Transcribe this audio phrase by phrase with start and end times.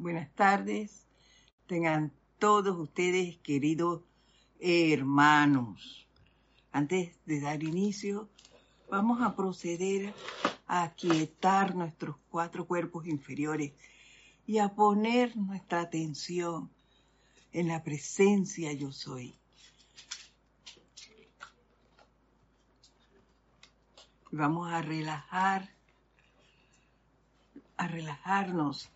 [0.00, 1.08] Buenas tardes.
[1.66, 4.02] Tengan todos ustedes, queridos
[4.60, 6.06] hermanos.
[6.70, 8.28] Antes de dar inicio,
[8.88, 10.14] vamos a proceder
[10.68, 13.72] a aquietar nuestros cuatro cuerpos inferiores
[14.46, 16.70] y a poner nuestra atención
[17.52, 19.34] en la presencia yo soy.
[24.30, 25.74] Vamos a relajar,
[27.76, 28.92] a relajarnos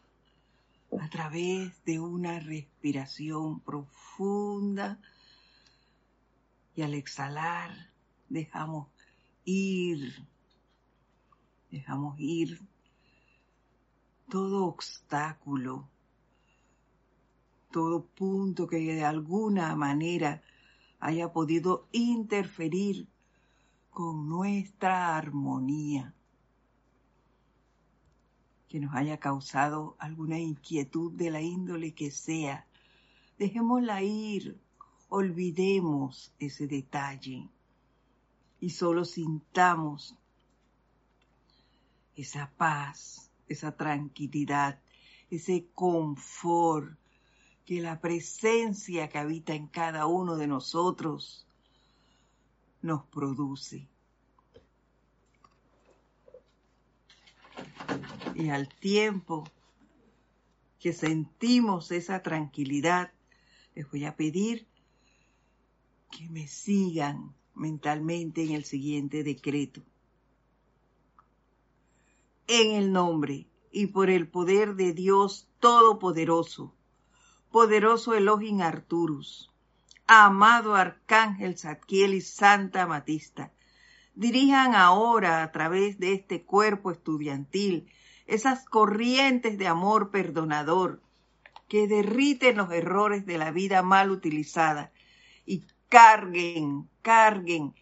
[1.01, 5.01] a través de una respiración profunda.
[6.75, 7.71] Y al exhalar
[8.29, 8.89] dejamos
[9.45, 10.27] ir,
[11.71, 12.61] dejamos ir
[14.29, 15.89] todo obstáculo,
[17.71, 20.43] todo punto que de alguna manera
[20.99, 23.09] haya podido interferir
[23.91, 26.15] con nuestra armonía,
[28.73, 32.67] que nos haya causado alguna inquietud de la índole que sea.
[33.39, 34.59] Dejémosla ir,
[35.11, 37.51] olvidemos ese detalle
[38.61, 40.17] y solo sintamos
[42.17, 44.81] esa paz, esa tranquilidad,
[45.29, 46.97] ese confort
[47.67, 51.47] que la presencia que habita en cada uno de nosotros
[52.81, 53.87] nos produce.
[58.35, 59.45] Y al tiempo
[60.79, 63.13] que sentimos esa tranquilidad,
[63.75, 64.67] les voy a pedir
[66.11, 69.83] que me sigan mentalmente en el siguiente decreto.
[72.47, 76.75] En el nombre y por el poder de Dios Todopoderoso,
[77.51, 79.51] poderoso Elohim Arturus,
[80.07, 83.53] amado Arcángel Zadkiel y Santa Matista,
[84.15, 87.87] dirijan ahora a través de este cuerpo estudiantil
[88.27, 91.03] esas corrientes de amor perdonador
[91.69, 94.93] que derriten los errores de la vida mal utilizada
[95.47, 97.75] y carguen, carguen,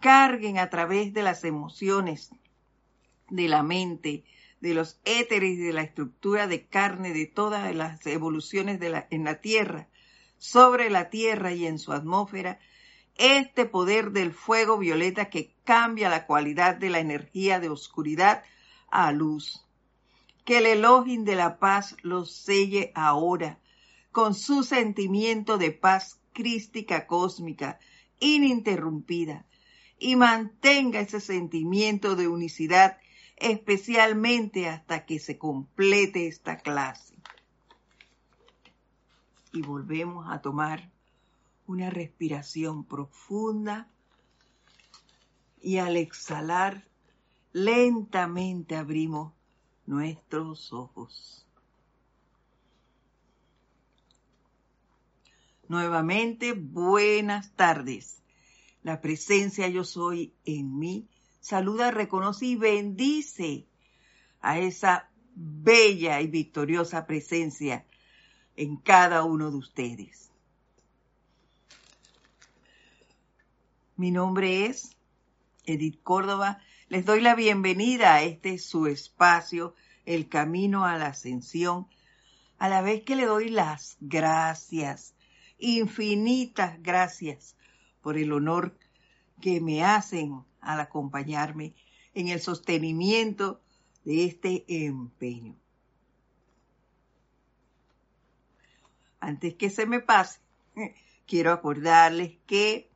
[0.00, 2.30] carguen a través de las emociones,
[3.28, 4.24] de la mente,
[4.60, 8.80] de los éteres, de la estructura de carne, de todas las evoluciones
[9.10, 9.88] en la Tierra,
[10.38, 12.58] sobre la Tierra y en su atmósfera,
[13.16, 18.44] este poder del fuego violeta que cambia la cualidad de la energía de oscuridad
[18.90, 19.65] a luz.
[20.46, 23.58] Que el Elohim de la paz los selle ahora
[24.12, 27.78] con su sentimiento de paz crística cósmica,
[28.20, 29.44] ininterrumpida,
[29.98, 32.96] y mantenga ese sentimiento de unicidad
[33.36, 37.14] especialmente hasta que se complete esta clase.
[39.52, 40.90] Y volvemos a tomar
[41.66, 43.88] una respiración profunda
[45.60, 46.86] y al exhalar
[47.52, 49.35] lentamente abrimos
[49.86, 51.46] nuestros ojos.
[55.68, 58.22] Nuevamente, buenas tardes.
[58.82, 61.08] La presencia yo soy en mí
[61.46, 63.68] saluda, reconoce y bendice
[64.40, 67.86] a esa bella y victoriosa presencia
[68.56, 70.30] en cada uno de ustedes.
[73.96, 74.95] Mi nombre es
[75.66, 76.60] Edith Córdoba.
[76.88, 81.86] Les doy la bienvenida a este su espacio, El Camino a la Ascensión,
[82.58, 85.16] a la vez que le doy las gracias
[85.58, 87.56] infinitas gracias
[88.02, 88.76] por el honor
[89.40, 91.74] que me hacen al acompañarme
[92.14, 93.60] en el sostenimiento
[94.04, 95.56] de este empeño.
[99.20, 100.40] Antes que se me pase,
[101.26, 102.90] quiero acordarles que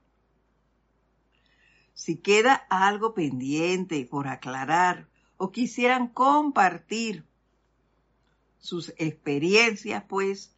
[2.00, 5.06] si queda algo pendiente por aclarar
[5.36, 7.26] o quisieran compartir
[8.58, 10.54] sus experiencias, pues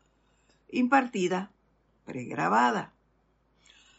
[0.70, 1.52] impartida
[2.06, 2.94] pregrabada,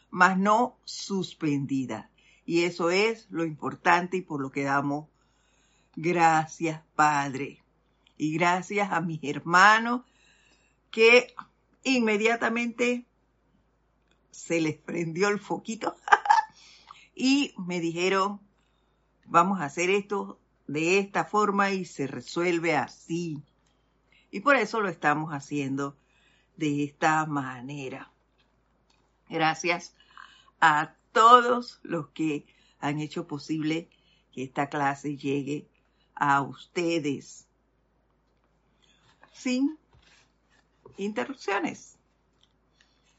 [0.09, 2.09] mas no suspendida.
[2.47, 5.09] Y eso es lo importante y por lo que damos
[5.95, 7.63] gracias, Padre.
[8.17, 10.03] Y gracias a mis hermanos
[10.91, 11.35] que
[11.83, 13.07] inmediatamente
[14.31, 15.97] se les prendió el foquito
[17.15, 18.41] y me dijeron,
[19.27, 23.43] vamos a hacer esto de esta forma y se resuelve así.
[24.31, 25.97] Y por eso lo estamos haciendo
[26.57, 28.13] de esta manera.
[29.29, 29.95] Gracias
[30.61, 32.47] a todos los que
[32.79, 33.89] han hecho posible
[34.33, 35.69] que esta clase llegue
[36.15, 37.49] a ustedes
[39.33, 39.80] sin
[41.05, 41.99] interrupciones.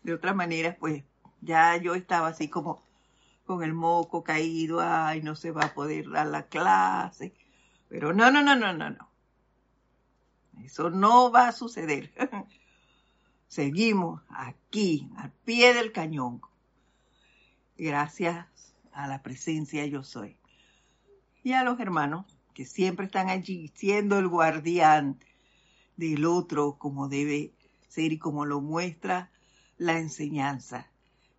[0.04, 1.04] De otra manera, pues
[1.42, 2.84] ya yo estaba así como
[3.46, 7.34] con el moco caído, ay, no se va a poder dar la clase.
[7.90, 9.10] Pero no, no, no, no, no, no.
[10.64, 12.14] Eso no va a suceder.
[13.48, 16.42] Seguimos aquí, al pie del cañón.
[17.78, 18.46] Gracias
[18.94, 20.38] a la presencia yo soy.
[21.44, 25.20] Y a los hermanos que siempre están allí siendo el guardián
[25.98, 27.52] del otro como debe
[27.92, 29.30] ser y como lo muestra
[29.78, 30.88] la enseñanza.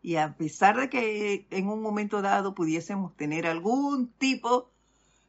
[0.03, 4.71] Y a pesar de que en un momento dado pudiésemos tener algún tipo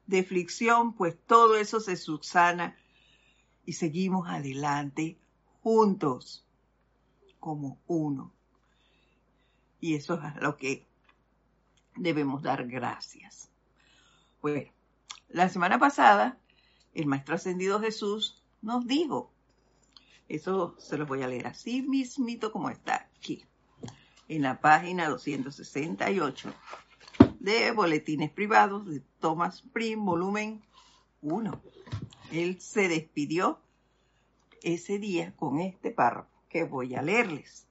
[0.08, 2.76] de fricción, pues todo eso se subsana
[3.66, 5.18] y seguimos adelante
[5.62, 6.46] juntos
[7.40, 8.34] como uno.
[9.80, 10.86] Y eso es a lo que
[11.96, 13.50] debemos dar gracias.
[14.42, 14.70] Bueno,
[15.30, 16.38] la semana pasada
[16.94, 19.33] el Maestro Ascendido Jesús nos dijo,
[20.36, 23.44] eso se lo voy a leer así mismito como está aquí,
[24.28, 26.54] en la página 268
[27.40, 30.62] de Boletines Privados de Thomas Prim, volumen
[31.22, 31.62] 1.
[32.32, 33.60] Él se despidió
[34.62, 37.68] ese día con este párrafo que voy a leerles.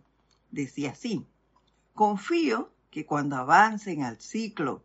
[0.50, 1.24] Decía así,
[1.94, 4.84] confío que cuando avancen al ciclo,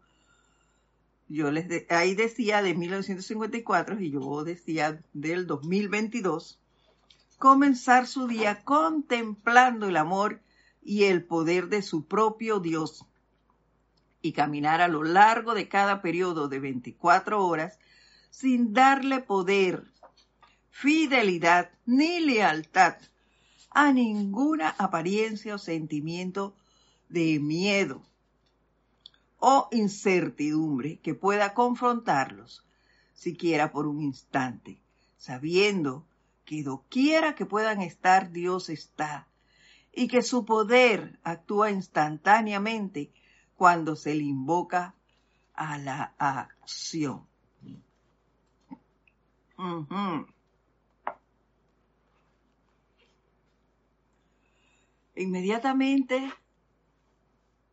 [1.28, 6.60] yo les ahí decía de 1954 y yo decía del 2022,
[7.38, 10.42] comenzar su día contemplando el amor
[10.84, 13.06] y el poder de su propio Dios
[14.22, 17.80] y caminar a lo largo de cada periodo de 24 horas
[18.30, 19.86] sin darle poder,
[20.70, 22.98] fidelidad ni lealtad
[23.72, 26.56] a ninguna apariencia o sentimiento
[27.10, 28.02] de miedo
[29.40, 32.66] o incertidumbre que pueda confrontarlos,
[33.14, 34.82] siquiera por un instante,
[35.18, 36.06] sabiendo
[36.48, 39.28] que doquiera que puedan estar, Dios está,
[39.92, 43.12] y que su poder actúa instantáneamente
[43.58, 44.96] cuando se le invoca
[45.54, 47.28] a la acción.
[55.16, 56.32] Inmediatamente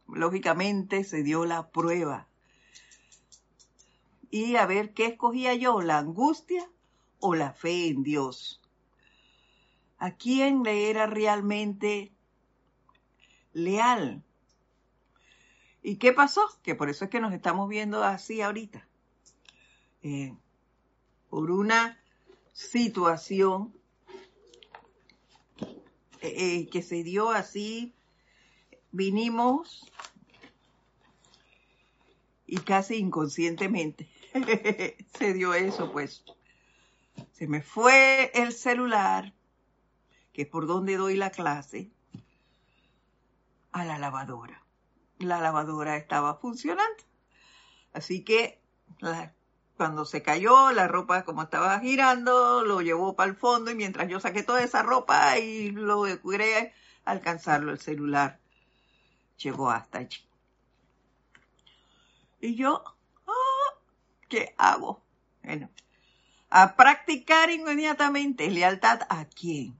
[0.08, 2.26] lógicamente se dio la prueba.
[4.32, 6.68] Y a ver qué escogía yo, la angustia
[7.20, 8.60] o la fe en Dios.
[9.98, 12.12] ¿A quién le era realmente
[13.52, 14.22] leal?
[15.82, 16.40] ¿Y qué pasó?
[16.62, 18.88] Que por eso es que nos estamos viendo así ahorita.
[20.02, 20.34] Eh,
[21.28, 21.98] por una
[22.52, 23.74] situación
[26.22, 27.92] eh, que se dio así
[28.92, 29.90] vinimos
[32.46, 34.08] y casi inconscientemente
[35.18, 36.24] se dio eso, pues.
[37.32, 39.33] Se me fue el celular,
[40.34, 41.90] que es por donde doy la clase,
[43.72, 44.62] a la lavadora.
[45.18, 47.02] La lavadora estaba funcionando.
[47.92, 48.60] Así que
[49.76, 54.08] cuando se cayó, la ropa como estaba girando, lo llevó para el fondo y mientras
[54.08, 56.74] yo saqué toda esa ropa y lo logré
[57.04, 58.40] alcanzarlo el celular
[59.38, 60.20] llegó hasta allí.
[62.40, 62.82] Y yo,
[63.26, 63.78] ah,
[64.28, 65.02] ¿qué hago?
[65.42, 65.70] Bueno,
[66.50, 69.78] a practicar inmediatamente lealtad a quién?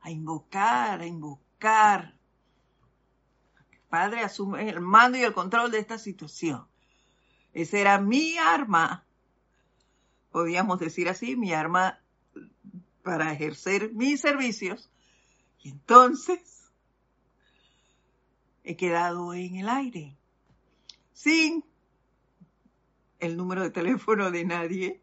[0.00, 2.14] A invocar, a invocar.
[3.88, 6.66] Padre asume el mando y el control de esta situación.
[7.52, 9.04] Esa era mi arma,
[10.30, 12.00] podríamos decir así, mi arma
[13.02, 14.90] para ejercer mis servicios.
[15.58, 16.70] Y entonces
[18.62, 20.16] he quedado en el aire,
[21.12, 21.64] sin
[23.18, 25.02] el número de teléfono de nadie,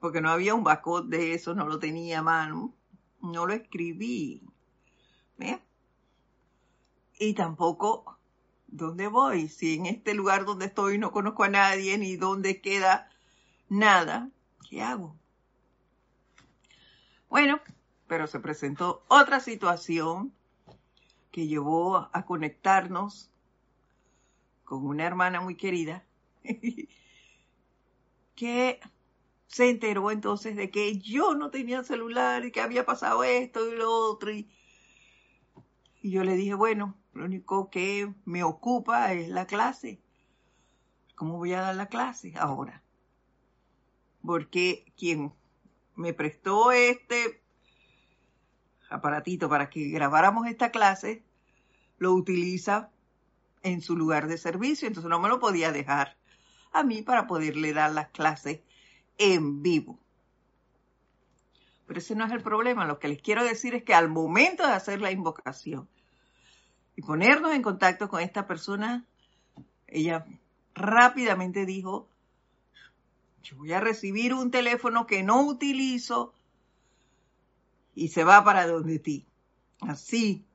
[0.00, 2.74] porque no había un backup de eso, no lo tenía a mano,
[3.20, 4.42] no lo escribí.
[7.18, 8.18] Y tampoco,
[8.66, 9.48] ¿dónde voy?
[9.48, 13.10] Si en este lugar donde estoy no conozco a nadie, ni dónde queda
[13.68, 14.30] nada,
[14.68, 15.16] ¿qué hago?
[17.28, 17.60] Bueno,
[18.06, 20.32] pero se presentó otra situación
[21.30, 23.30] que llevó a conectarnos
[24.64, 26.04] con una hermana muy querida,
[28.34, 28.80] que
[29.50, 33.76] se enteró entonces de que yo no tenía celular y que había pasado esto y
[33.76, 34.30] lo otro.
[34.30, 34.48] Y,
[36.02, 40.00] yo le dije, bueno, lo único que me ocupa es la clase.
[41.16, 42.82] ¿Cómo voy a dar la clase ahora?
[44.22, 45.32] porque quien
[45.94, 47.42] me prestó este
[48.88, 51.24] aparatito para que grabáramos esta clase,
[51.98, 52.90] lo utiliza
[53.62, 56.16] en su lugar de servicio, entonces no me lo podía dejar
[56.72, 58.60] a mí para poderle dar las clases
[59.20, 59.98] en vivo.
[61.86, 64.66] Pero ese no es el problema, lo que les quiero decir es que al momento
[64.66, 65.88] de hacer la invocación
[66.96, 69.04] y ponernos en contacto con esta persona,
[69.86, 70.24] ella
[70.74, 72.08] rápidamente dijo,
[73.42, 76.32] yo voy a recibir un teléfono que no utilizo
[77.94, 79.26] y se va para donde ti.
[79.80, 80.46] Así.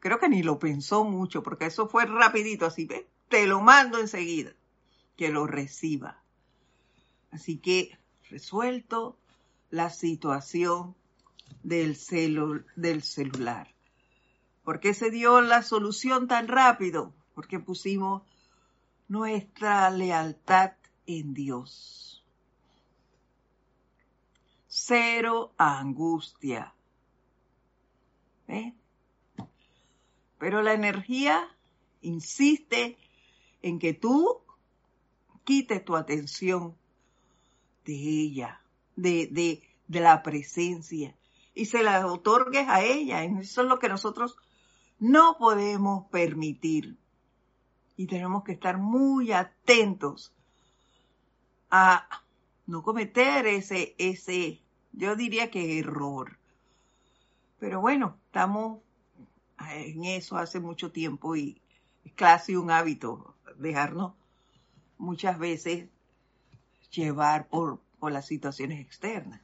[0.00, 2.88] Creo que ni lo pensó mucho, porque eso fue rapidito, así.
[3.28, 4.52] Te lo mando enseguida,
[5.16, 6.23] que lo reciba.
[7.34, 7.98] Así que,
[8.30, 9.18] resuelto
[9.70, 10.94] la situación
[11.64, 11.98] del,
[12.76, 13.74] del celular.
[14.62, 17.12] ¿Por qué se dio la solución tan rápido?
[17.34, 18.22] Porque pusimos
[19.08, 20.74] nuestra lealtad
[21.06, 22.24] en Dios.
[24.68, 26.72] Cero angustia.
[28.46, 28.74] ¿Eh?
[30.38, 31.48] Pero la energía
[32.00, 32.96] insiste
[33.60, 34.40] en que tú
[35.42, 36.76] quites tu atención
[37.84, 38.60] de ella,
[38.96, 41.14] de, de, de la presencia,
[41.54, 43.24] y se la otorgues a ella.
[43.24, 44.36] Eso es lo que nosotros
[44.98, 46.96] no podemos permitir.
[47.96, 50.32] Y tenemos que estar muy atentos
[51.70, 52.08] a
[52.66, 54.60] no cometer ese, ese,
[54.92, 56.38] yo diría que error.
[57.58, 58.80] Pero bueno, estamos
[59.70, 61.60] en eso hace mucho tiempo y
[62.04, 64.14] es casi un hábito dejarnos
[64.98, 65.88] muchas veces
[66.94, 69.40] llevar por, por las situaciones externas.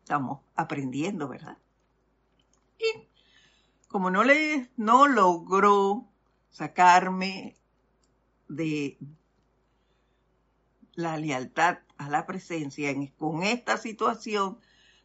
[0.00, 1.58] Estamos aprendiendo, ¿verdad?
[2.78, 3.08] Y
[3.88, 6.06] como no le, no logró
[6.50, 7.56] sacarme
[8.48, 8.98] de,
[10.94, 14.58] la lealtad a la presencia con esta situación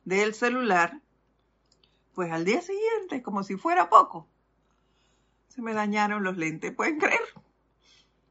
[0.06, 1.02] del celular,
[2.14, 4.28] pues al día siguiente, como si fuera poco,
[5.48, 7.20] se me dañaron los lentes, ¿pueden creer?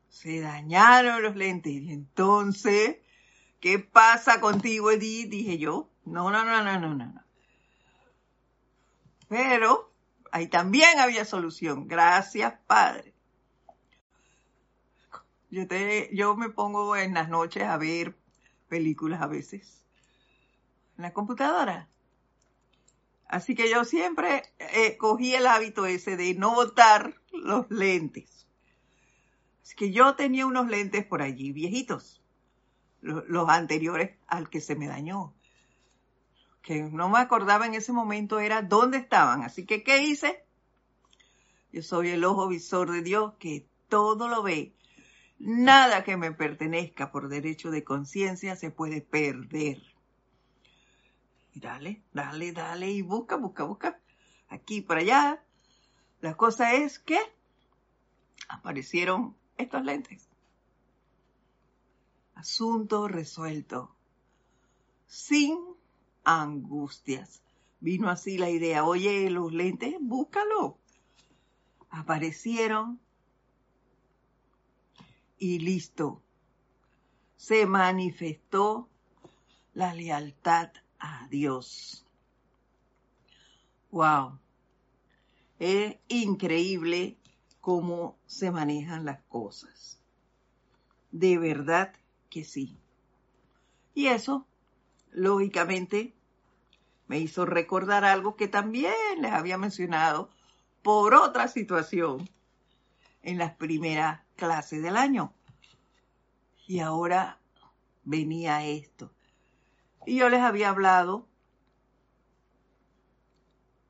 [0.09, 1.73] Se dañaron los lentes.
[1.73, 2.97] Y entonces,
[3.61, 5.31] ¿qué pasa contigo, Edith?
[5.31, 5.89] Dije yo.
[6.05, 7.25] No, no, no, no, no, no.
[9.29, 9.93] Pero
[10.31, 11.89] ahí también había solución.
[11.89, 13.13] Gracias, Padre.
[15.51, 18.17] Yo, te, yo me pongo en las noches a ver
[18.69, 19.83] películas a veces
[20.97, 21.89] en la computadora.
[23.29, 28.47] Así que yo siempre eh, cogí el hábito ese de no botar los lentes.
[29.63, 32.23] Así que yo tenía unos lentes por allí, viejitos,
[33.07, 35.35] los, anteriores al que se me dañó.
[36.63, 39.43] Que no me acordaba en ese momento era dónde estaban.
[39.43, 40.45] Así que, ¿qué hice?
[41.73, 44.77] Yo soy el ojo visor de Dios que todo lo ve
[45.39, 49.83] Nada que me pertenezca por derecho de conciencia se puede perder.
[51.53, 54.01] Y dale, dale, dale y busca, busca, busca.
[54.49, 55.43] Aquí para allá.
[56.21, 57.19] La cosa es que
[58.49, 60.26] aparecieron estos lentes.
[62.37, 63.91] Asunto resuelto.
[65.07, 65.59] Sin
[66.23, 67.43] angustias.
[67.81, 70.79] Vino así la idea, oye, los lentes, búscalo.
[71.91, 73.01] Aparecieron
[75.39, 76.23] y listo.
[77.37, 78.89] Se manifestó
[79.73, 82.05] la lealtad a Dios.
[83.91, 84.39] Wow.
[85.59, 87.17] Es increíble
[87.63, 89.99] cómo se manejan las cosas.
[91.13, 91.95] De verdad
[92.37, 92.77] que sí.
[93.95, 94.47] Y eso,
[95.11, 96.15] lógicamente,
[97.09, 100.29] me hizo recordar algo que también les había mencionado
[100.83, 102.29] por otra situación
[103.23, 105.33] en las primeras clases del año.
[106.67, 107.39] Y ahora
[108.05, 109.11] venía esto.
[110.05, 111.27] Y yo les había hablado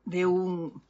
[0.05, 0.81] de un,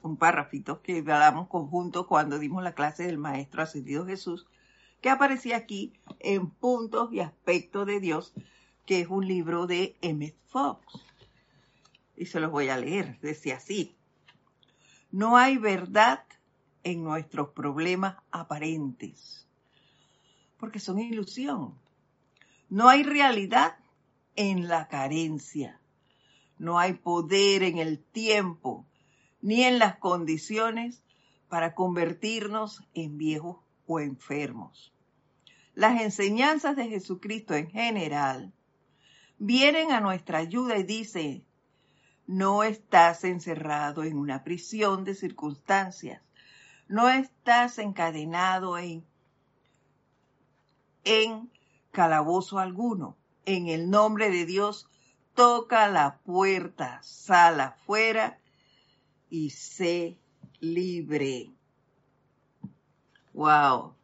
[0.00, 4.46] un párrafito que hablamos conjunto cuando dimos la clase del Maestro Ascendido Jesús,
[5.04, 8.32] que aparecía aquí en Puntos y Aspectos de Dios,
[8.86, 10.34] que es un libro de M.
[10.46, 10.82] Fox.
[12.16, 13.20] Y se los voy a leer.
[13.20, 13.94] Decía así,
[15.10, 16.24] no hay verdad
[16.84, 19.46] en nuestros problemas aparentes,
[20.56, 21.78] porque son ilusión.
[22.70, 23.76] No hay realidad
[24.36, 25.78] en la carencia.
[26.58, 28.86] No hay poder en el tiempo
[29.42, 31.02] ni en las condiciones
[31.50, 34.93] para convertirnos en viejos o enfermos.
[35.74, 38.52] Las enseñanzas de Jesucristo en general
[39.38, 41.44] vienen a nuestra ayuda y dicen,
[42.26, 46.22] no estás encerrado en una prisión de circunstancias.
[46.88, 49.04] No estás encadenado en,
[51.04, 51.50] en
[51.90, 53.16] calabozo alguno.
[53.46, 54.88] En el nombre de Dios,
[55.34, 58.38] toca la puerta, sal afuera
[59.28, 60.16] y sé
[60.60, 61.50] libre.
[63.34, 63.94] Wow.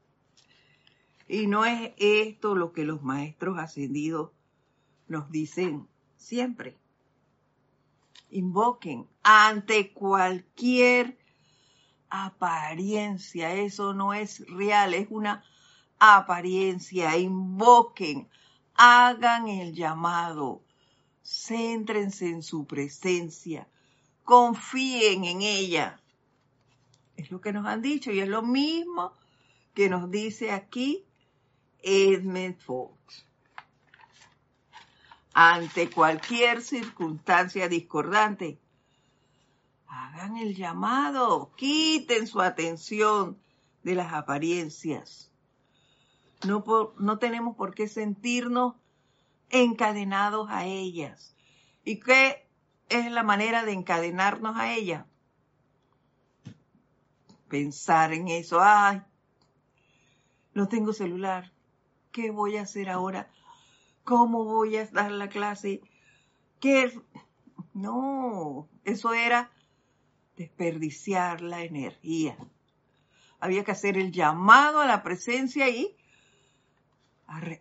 [1.33, 4.33] Y no es esto lo que los maestros ascendidos
[5.07, 6.77] nos dicen siempre.
[8.31, 11.17] Invoquen ante cualquier
[12.09, 13.55] apariencia.
[13.55, 15.45] Eso no es real, es una
[16.01, 17.17] apariencia.
[17.17, 18.29] Invoquen,
[18.75, 20.65] hagan el llamado,
[21.25, 23.69] céntrense en su presencia,
[24.25, 26.01] confíen en ella.
[27.17, 29.13] Es lo que nos han dicho y es lo mismo
[29.75, 31.07] que nos dice aquí
[31.83, 33.27] Edmund Fox.
[35.33, 38.59] Ante cualquier circunstancia discordante,
[39.87, 43.39] hagan el llamado, quiten su atención
[43.83, 45.31] de las apariencias.
[46.47, 46.65] No,
[46.99, 48.75] no tenemos por qué sentirnos
[49.51, 51.35] encadenados a ellas.
[51.85, 52.47] ¿Y qué
[52.89, 55.07] es la manera de encadenarnos a ellas?
[57.49, 59.03] Pensar en eso, ay,
[60.55, 61.53] no tengo celular,
[62.13, 63.31] ¿qué voy a hacer ahora?
[64.05, 65.81] ¿Cómo voy a dar la clase?
[66.61, 67.01] ¿Qué?
[67.75, 69.51] No, eso era
[70.37, 72.37] desperdiciar la energía.
[73.39, 75.97] Había que hacer el llamado a la presencia y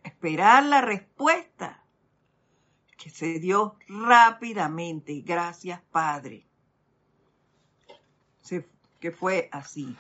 [0.04, 1.84] esperar la respuesta
[2.98, 5.22] que se dio rápidamente.
[5.22, 6.46] Gracias, Padre.
[9.00, 9.96] que fue así.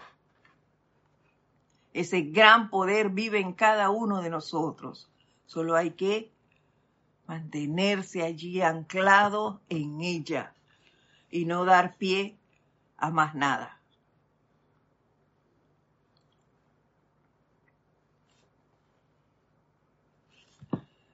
[1.94, 5.10] Ese gran poder vive en cada uno de nosotros.
[5.46, 6.32] Solo hay que
[7.28, 10.54] mantenerse allí anclado en ella
[11.30, 12.38] y no dar pie
[12.98, 13.80] a más nada.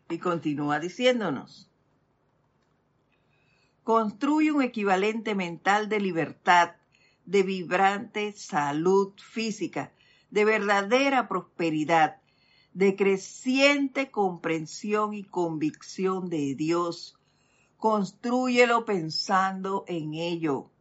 [0.09, 1.69] Y continúa diciéndonos,
[3.83, 6.75] construye un equivalente mental de libertad,
[7.25, 9.91] de vibrante salud física,
[10.35, 12.17] de verdadera prosperidad,
[12.73, 17.17] de creciente comprensión y convicción de Dios.
[17.77, 20.71] Construyelo pensando en ello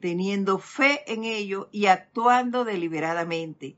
[0.00, 3.76] teniendo fe en ello y actuando deliberadamente.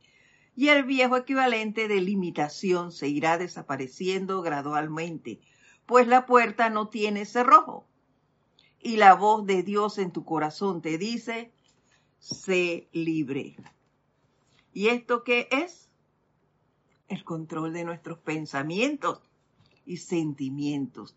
[0.57, 5.43] Y el viejo equivalente de limitación se irá desapareciendo gradualmente,
[5.85, 7.85] pues la puerta no tiene cerrojo.
[8.81, 11.53] Y la voz de Dios en tu corazón te dice,
[12.25, 13.57] sé libre.
[14.73, 15.91] ¿Y esto qué es?
[17.09, 19.21] El control de nuestros pensamientos
[19.85, 21.15] y sentimientos.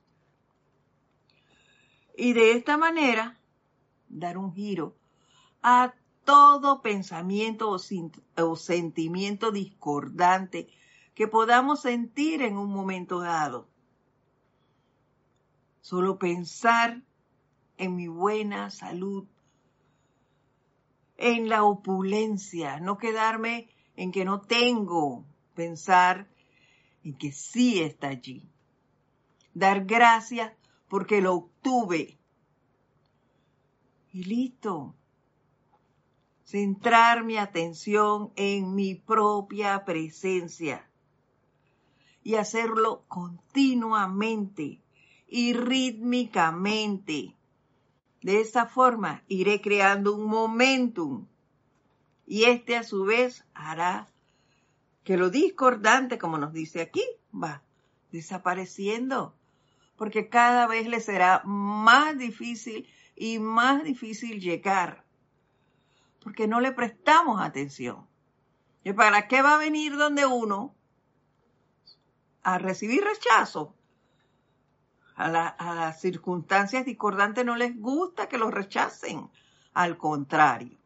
[2.18, 3.38] Y de esta manera
[4.10, 4.96] dar un giro
[5.64, 5.94] a
[6.26, 10.68] todo pensamiento o, sentimiento discordante
[11.16, 13.66] que podamos sentir en un momento dado.
[15.80, 17.02] Solo pensar
[17.78, 19.26] en mi buena salud,
[21.18, 25.26] en la opulencia, no quedarme en que no tengo,
[25.56, 26.28] pensar
[27.04, 28.44] en que sí está allí.
[29.54, 30.54] Dar gracias
[30.88, 32.18] porque lo obtuve
[34.14, 34.96] y listo.
[36.44, 40.88] Centrar mi atención en mi propia presencia
[42.24, 44.82] y hacerlo continuamente
[45.28, 47.37] y rítmicamente.
[48.22, 51.28] De esa forma iré creando un momentum
[52.26, 54.08] y este a su vez hará
[55.04, 57.04] que lo discordante, como nos dice aquí,
[57.34, 57.64] va
[58.12, 59.34] desapareciendo,
[59.96, 65.06] porque cada vez le será más difícil y más difícil llegar,
[66.22, 68.06] porque no le prestamos atención.
[68.84, 70.76] ¿Y para qué va a venir donde uno?
[72.44, 73.77] A recibir rechazo.
[75.18, 79.30] A, las circunstancias discordantes no les gusta que los rechacen.
[79.74, 80.78] Al contrario.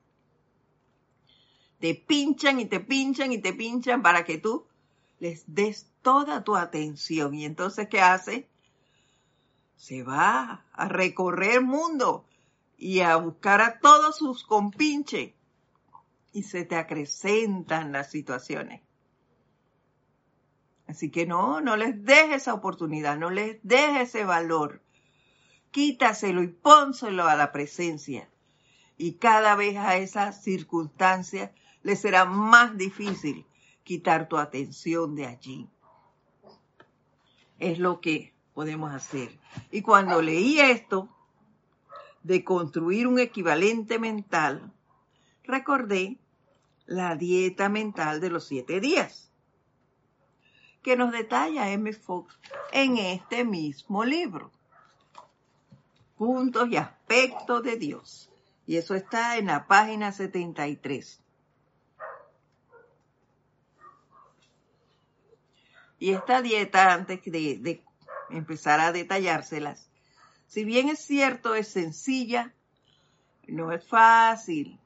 [1.80, 4.66] Te pinchan y te pinchan y te pinchan para que tú
[5.20, 7.36] les des toda tu atención.
[7.36, 8.50] Y entonces, ¿qué hace?
[9.82, 12.24] se va a recorrer el mundo
[12.78, 15.34] y a buscar a todos sus compinches
[16.34, 18.84] y se te acrecentan las situaciones.
[20.92, 24.82] Así que no, no les dejes esa oportunidad, no les dejes ese valor.
[25.72, 28.28] Quítaselo y pónselo a la presencia.
[28.98, 31.52] Y cada vez a esas circunstancias
[31.82, 33.46] les será más difícil
[33.86, 35.70] quitar tu atención de allí.
[37.58, 39.40] Es lo que podemos hacer.
[39.72, 41.08] Y cuando leí esto,
[42.22, 44.74] de construir un equivalente mental,
[45.46, 46.18] recordé
[46.86, 49.31] la dieta mental de los siete días.
[50.82, 51.94] Que nos detalla M.
[51.94, 52.38] Fox
[52.72, 54.52] en este mismo libro.
[56.18, 58.30] Puntos y aspectos de Dios.
[58.66, 61.20] Y eso está en la página 73.
[66.00, 67.84] Y esta dieta, antes de, de
[68.30, 69.90] empezar a detallárselas,
[70.48, 72.54] si bien es cierto, es sencilla,
[73.48, 74.81] no es fácil.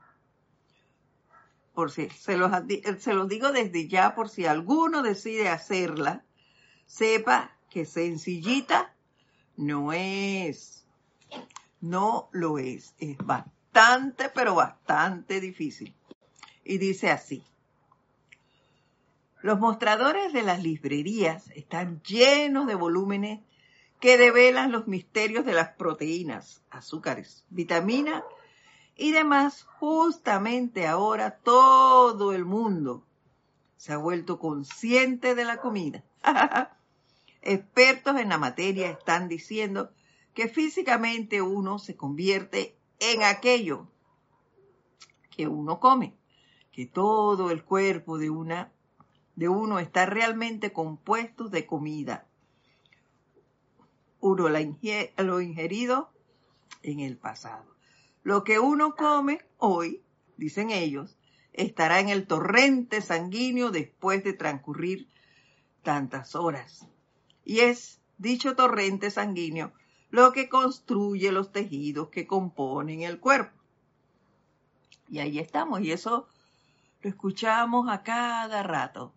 [1.75, 2.51] Por si, se los,
[2.99, 6.23] se los digo desde ya, por si alguno decide hacerla,
[6.85, 8.95] sepa que sencillita
[9.57, 10.85] no es.
[11.81, 12.95] No lo es.
[12.97, 15.93] Es bastante, pero bastante difícil.
[16.63, 17.43] Y dice así.
[19.41, 23.41] Los mostradores de las librerías están llenos de volúmenes
[23.99, 28.23] que develan los misterios de las proteínas, azúcares, vitaminas
[28.97, 33.05] y demás, justamente ahora todo el mundo
[33.75, 36.03] se ha vuelto consciente de la comida.
[37.41, 39.91] Expertos en la materia están diciendo
[40.33, 43.87] que físicamente uno se convierte en aquello
[45.29, 46.15] que uno come,
[46.71, 48.71] que todo el cuerpo de una
[49.35, 52.25] de uno está realmente compuesto de comida.
[54.21, 56.09] Uno lo ingerido
[56.83, 57.74] en el pasado.
[58.25, 60.01] Lo que uno come hoy,
[60.35, 61.15] dicen ellos,
[61.53, 65.07] estará en el torrente sanguíneo después de transcurrir
[65.83, 66.87] tantas horas.
[67.43, 69.73] Y es dicho torrente sanguíneo
[70.09, 73.55] lo que construye los tejidos que componen el cuerpo.
[75.07, 76.27] Y ahí estamos, y eso
[77.03, 79.13] lo escuchamos a cada rato.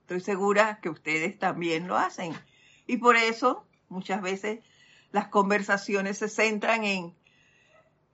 [0.00, 2.32] Estoy segura que ustedes también lo hacen.
[2.88, 4.64] Y por eso muchas veces
[5.12, 7.14] las conversaciones se centran en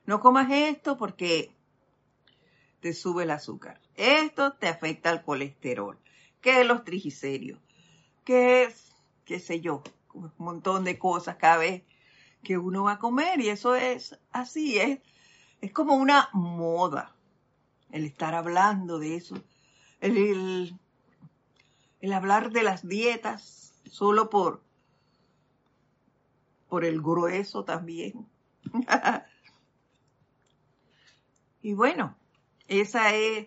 [0.08, 1.52] no comas esto porque
[2.80, 3.78] te sube el azúcar.
[3.94, 5.98] Esto te afecta al colesterol,
[6.40, 7.60] que los triglicéridos,
[8.24, 8.72] que
[9.26, 9.82] qué sé yo,
[10.14, 11.82] un montón de cosas cada vez
[12.42, 15.00] que uno va a comer y eso es así, es,
[15.60, 17.14] es como una moda
[17.90, 19.36] el estar hablando de eso,
[20.00, 20.74] el,
[22.00, 24.62] el hablar de las dietas solo por,
[26.70, 28.26] por el grueso también.
[31.68, 32.16] Y bueno,
[32.66, 33.46] esa es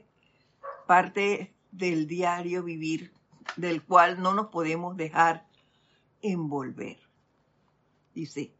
[0.85, 3.11] parte del diario vivir
[3.55, 5.47] del cual no nos podemos dejar
[6.21, 6.99] envolver.
[8.13, 8.53] Dice,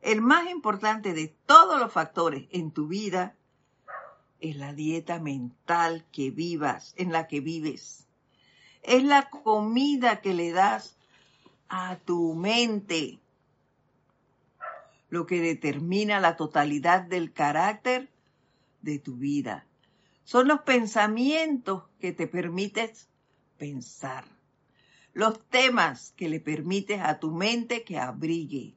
[0.00, 3.36] el más importante de todos los factores en tu vida
[4.40, 8.06] es la dieta mental que vivas, en la que vives.
[8.80, 10.96] Es la comida que le das
[11.68, 13.18] a tu mente,
[15.10, 18.15] lo que determina la totalidad del carácter
[18.86, 19.66] de tu vida.
[20.24, 23.08] Son los pensamientos que te permites
[23.58, 24.24] pensar.
[25.12, 28.74] Los temas que le permites a tu mente que abrigue.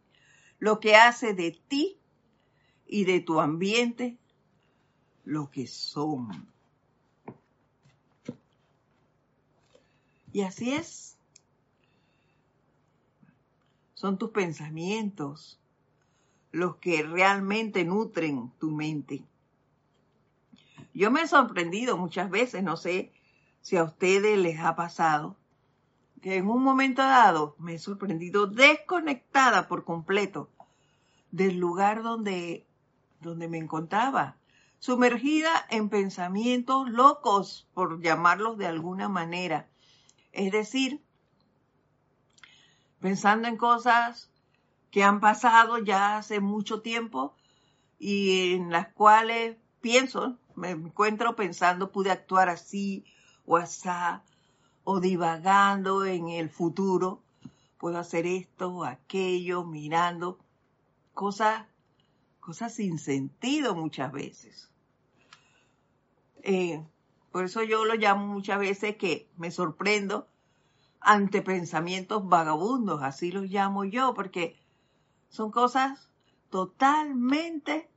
[0.58, 1.98] Lo que hace de ti
[2.88, 4.18] y de tu ambiente
[5.24, 6.48] lo que son.
[10.34, 11.18] Y así es.
[13.94, 15.60] Son tus pensamientos
[16.52, 19.29] los que realmente nutren tu mente.
[21.00, 23.14] Yo me he sorprendido muchas veces, no sé
[23.62, 25.38] si a ustedes les ha pasado,
[26.22, 30.50] que en un momento dado me he sorprendido desconectada por completo
[31.32, 32.68] del lugar donde,
[33.22, 34.36] donde me encontraba,
[34.80, 39.70] sumergida en pensamientos locos, por llamarlos de alguna manera.
[40.34, 41.02] Es decir,
[43.00, 44.34] pensando en cosas
[44.92, 47.38] que han pasado ya hace mucho tiempo
[47.98, 53.06] y en las cuales pienso, me encuentro pensando, pude actuar así
[53.46, 54.24] o asá,
[54.84, 57.22] o divagando en el futuro,
[57.78, 60.38] puedo hacer esto o aquello, mirando
[61.14, 61.66] cosas,
[62.40, 64.70] cosas sin sentido muchas veces.
[66.44, 66.84] Eh,
[67.32, 70.28] por eso yo lo llamo muchas veces que me sorprendo
[71.00, 74.58] ante pensamientos vagabundos, así los llamo yo, porque
[75.30, 76.10] son cosas
[76.50, 77.90] totalmente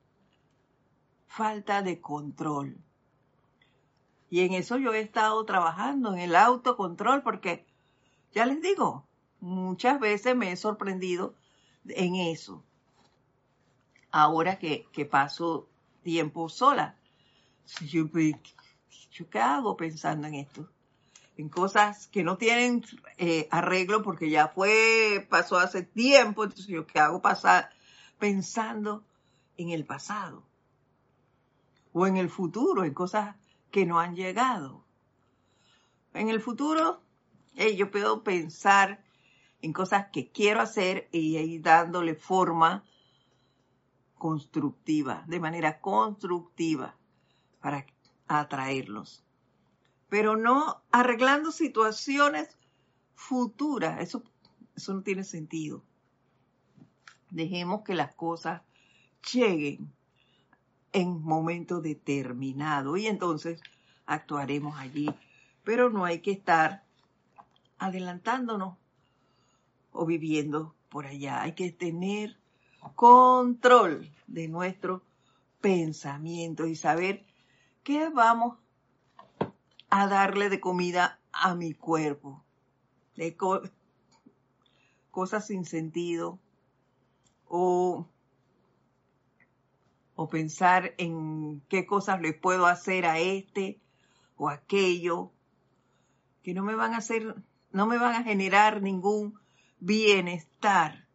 [1.32, 2.76] falta de control.
[4.28, 7.66] Y en eso yo he estado trabajando, en el autocontrol, porque
[8.34, 9.06] ya les digo,
[9.40, 11.34] muchas veces me he sorprendido
[11.86, 12.62] en eso.
[14.10, 15.68] Ahora que, paso
[16.02, 16.96] tiempo sola.
[17.80, 18.04] Yo,
[19.10, 20.68] ¿Yo qué hago pensando en esto?
[21.38, 22.84] En cosas que no tienen
[23.16, 27.70] eh, arreglo porque ya fue, pasó hace tiempo, entonces yo qué hago pasar
[28.18, 29.02] pensando
[29.56, 30.44] en el pasado
[31.92, 33.36] o en el futuro, en cosas
[33.70, 34.84] que no han llegado.
[36.14, 37.00] En el futuro,
[37.76, 39.02] yo puedo pensar
[39.60, 42.84] en cosas que quiero hacer y ir dándole forma
[44.16, 46.96] constructiva, de manera constructiva
[47.60, 47.86] para
[48.28, 49.24] atraerlos.
[50.08, 52.56] Pero no arreglando situaciones
[53.14, 54.00] futuras.
[54.00, 54.22] Eso,
[54.76, 55.82] eso no tiene sentido.
[57.30, 58.62] Dejemos que las cosas
[59.32, 59.92] lleguen
[60.92, 63.60] en momento determinado y entonces
[64.06, 65.10] actuaremos allí.
[65.64, 66.84] Pero no hay que estar
[67.78, 68.76] adelantándonos
[69.92, 71.42] o viviendo por allá.
[71.42, 72.36] Hay que tener
[72.94, 75.02] control de nuestro
[75.60, 77.24] pensamiento y saber
[77.82, 78.58] qué vamos
[79.88, 82.42] a darle de comida a mi cuerpo.
[83.16, 83.36] De
[85.10, 86.38] cosas sin sentido
[87.46, 88.06] o,
[90.22, 93.80] o pensar en qué cosas le puedo hacer a este
[94.36, 95.32] o aquello
[96.44, 97.34] que no me van a hacer,
[97.72, 99.36] no me van a generar ningún
[99.80, 101.08] bienestar.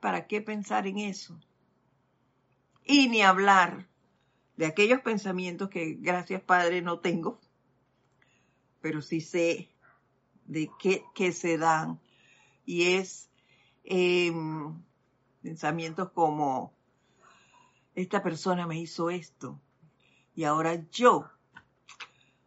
[0.00, 1.38] ¿Para qué pensar en eso?
[2.84, 3.88] Y ni hablar
[4.56, 7.40] de aquellos pensamientos que, gracias Padre, no tengo,
[8.82, 9.70] pero sí sé
[10.44, 10.70] de
[11.14, 12.00] qué, se dan.
[12.66, 13.30] Y es
[13.84, 14.82] em,
[15.40, 16.74] pensamientos como,
[17.94, 19.60] esta persona me hizo esto
[20.34, 21.30] y ahora yo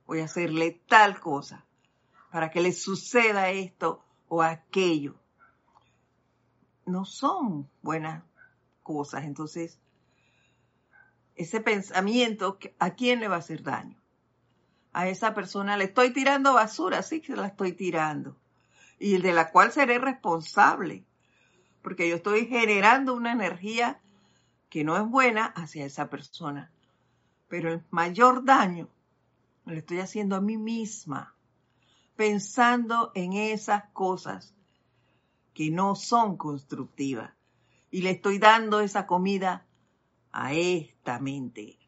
[0.06, 1.66] voy a hacerle tal cosa
[2.32, 5.16] para que le suceda esto o aquello
[6.86, 8.24] no son buenas
[8.84, 9.26] cosas.
[9.26, 9.80] Entonces,
[11.36, 13.98] ese pensamiento, ¿a quién le va a hacer daño?
[14.94, 18.38] A esa persona le estoy tirando basura, sí que la estoy tirando.
[18.98, 21.04] Y de la cual seré responsable.
[21.82, 24.00] Porque yo estoy generando una energía
[24.76, 26.70] que no es buena hacia esa persona.
[27.48, 28.90] Pero el mayor daño
[29.64, 31.34] lo estoy haciendo a mí misma,
[32.18, 34.54] pensando en esas cosas
[35.54, 37.32] que no son constructivas.
[37.90, 39.66] Y le estoy dando esa comida
[40.34, 41.80] a esta mente,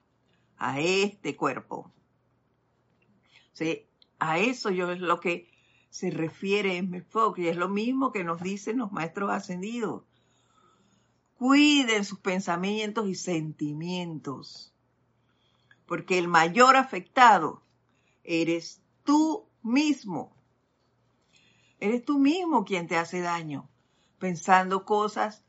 [0.55, 1.91] a este cuerpo.
[4.17, 5.51] a eso yo es lo que
[5.89, 10.03] se refiere en mi enfoque y es lo mismo que nos dicen los maestros ascendidos.
[11.37, 14.73] Cuiden sus pensamientos y sentimientos,
[15.85, 17.61] porque el mayor afectado
[18.23, 20.35] eres tú mismo.
[21.79, 23.69] Eres tú mismo quien te hace daño,
[24.17, 25.45] pensando cosas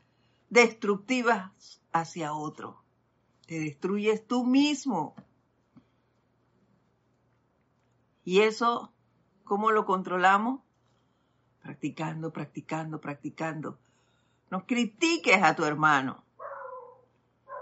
[0.49, 2.83] destructivas hacia otro.
[3.47, 5.15] Te destruyes tú mismo.
[8.23, 8.93] Y eso,
[9.43, 10.61] ¿cómo lo controlamos?
[11.63, 13.79] Practicando, practicando, practicando.
[14.49, 16.23] No critiques a tu hermano,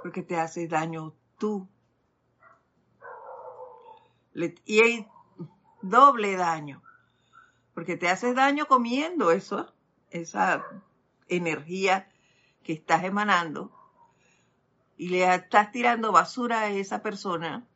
[0.04, 1.68] porque te hace daño tú.
[4.66, 5.08] y hay
[5.82, 6.84] doble daño
[7.78, 9.72] porque te haces daño comiendo eso,
[10.10, 10.66] esa
[11.28, 12.10] energía
[12.64, 13.72] que estás emanando,
[14.98, 17.68] y le estás tirando basura a esa persona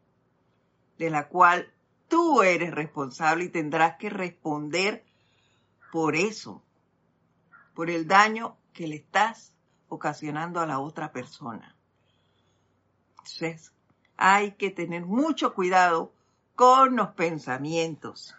[0.97, 1.71] de la cual
[2.07, 5.05] tú eres responsable y tendrás que responder
[5.91, 6.63] por eso,
[7.75, 9.53] por el daño que le estás
[9.89, 11.75] ocasionando a la otra persona.
[13.11, 13.73] Entonces,
[14.17, 16.13] hay que tener mucho cuidado
[16.55, 18.35] con los pensamientos.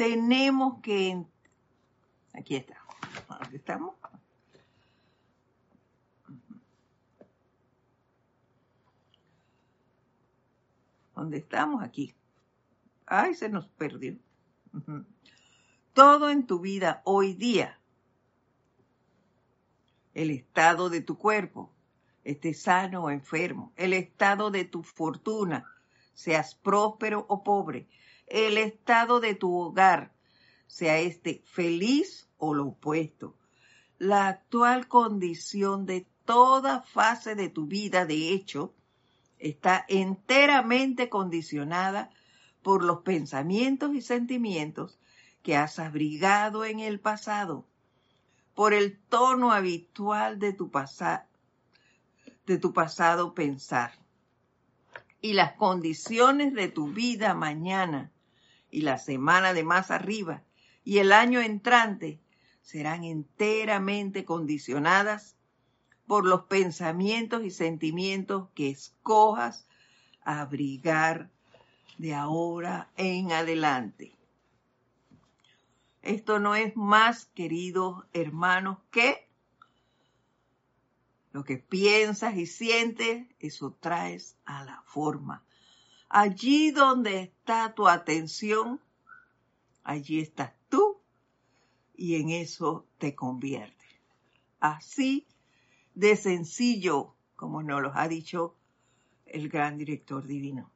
[0.00, 1.22] tenemos que...
[2.32, 2.78] Aquí está.
[3.28, 3.94] ¿Dónde estamos?
[11.14, 11.82] ¿Dónde estamos?
[11.84, 12.14] Aquí.
[13.04, 14.16] Ay, se nos perdió.
[15.92, 17.80] Todo en tu vida hoy día,
[20.14, 21.72] el estado de tu cuerpo,
[22.22, 25.66] esté sano o enfermo, el estado de tu fortuna,
[26.14, 27.88] seas próspero o pobre,
[28.28, 30.14] el estado de tu hogar,
[30.68, 33.36] sea este feliz o lo opuesto.
[33.98, 38.72] La actual condición de toda fase de tu vida, de hecho,
[39.38, 42.10] está enteramente condicionada
[42.62, 45.00] por los pensamientos y sentimientos
[45.42, 47.66] que has abrigado en el pasado,
[48.54, 50.70] por el tono habitual de tu,
[52.72, 53.92] pasado pensar
[55.22, 58.10] y las condiciones de tu vida mañana
[58.70, 60.42] y la semana de más arriba
[60.84, 62.20] y el año entrante
[62.62, 65.36] serán enteramente condicionadas
[66.06, 69.66] por los pensamientos y sentimientos que escojas
[70.22, 71.30] abrigar
[71.98, 74.19] de ahora en adelante.
[76.02, 79.28] Esto no es más, queridos hermanos, que
[81.32, 85.44] lo que piensas y sientes, eso traes a la forma,
[86.12, 88.80] Allí donde está tu atención,
[89.84, 91.00] allí estás tú
[91.94, 93.88] y en eso te conviertes.
[94.58, 95.28] Así
[95.94, 98.56] de sencillo, como nos lo ha dicho
[99.24, 100.68] el gran director divino.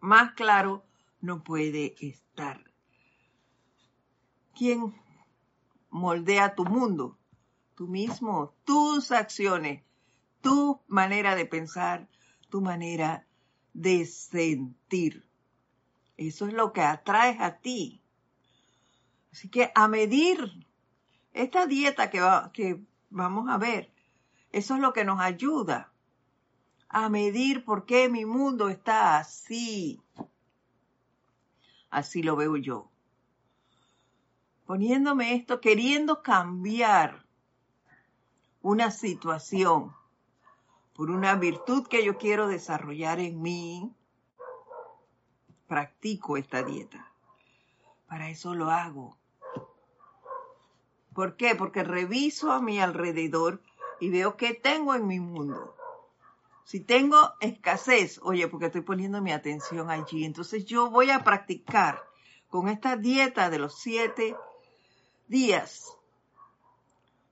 [0.00, 0.84] Más claro
[1.24, 2.62] no puede estar.
[4.54, 4.94] ¿Quién
[5.90, 7.18] moldea tu mundo?
[7.74, 9.82] Tú mismo, tus acciones,
[10.42, 12.08] tu manera de pensar,
[12.50, 13.26] tu manera
[13.72, 15.26] de sentir.
[16.16, 18.02] Eso es lo que atraes a ti.
[19.32, 20.66] Así que a medir
[21.32, 22.20] esta dieta que,
[22.52, 23.92] que vamos a ver,
[24.52, 25.92] eso es lo que nos ayuda
[26.88, 30.00] a medir por qué mi mundo está así.
[31.94, 32.90] Así lo veo yo.
[34.66, 37.24] Poniéndome esto, queriendo cambiar
[38.62, 39.94] una situación
[40.92, 43.94] por una virtud que yo quiero desarrollar en mí,
[45.68, 47.12] practico esta dieta.
[48.08, 49.16] Para eso lo hago.
[51.14, 51.54] ¿Por qué?
[51.54, 53.62] Porque reviso a mi alrededor
[54.00, 55.73] y veo qué tengo en mi mundo.
[56.64, 62.02] Si tengo escasez, oye, porque estoy poniendo mi atención allí, entonces yo voy a practicar
[62.48, 64.34] con esta dieta de los siete
[65.28, 65.96] días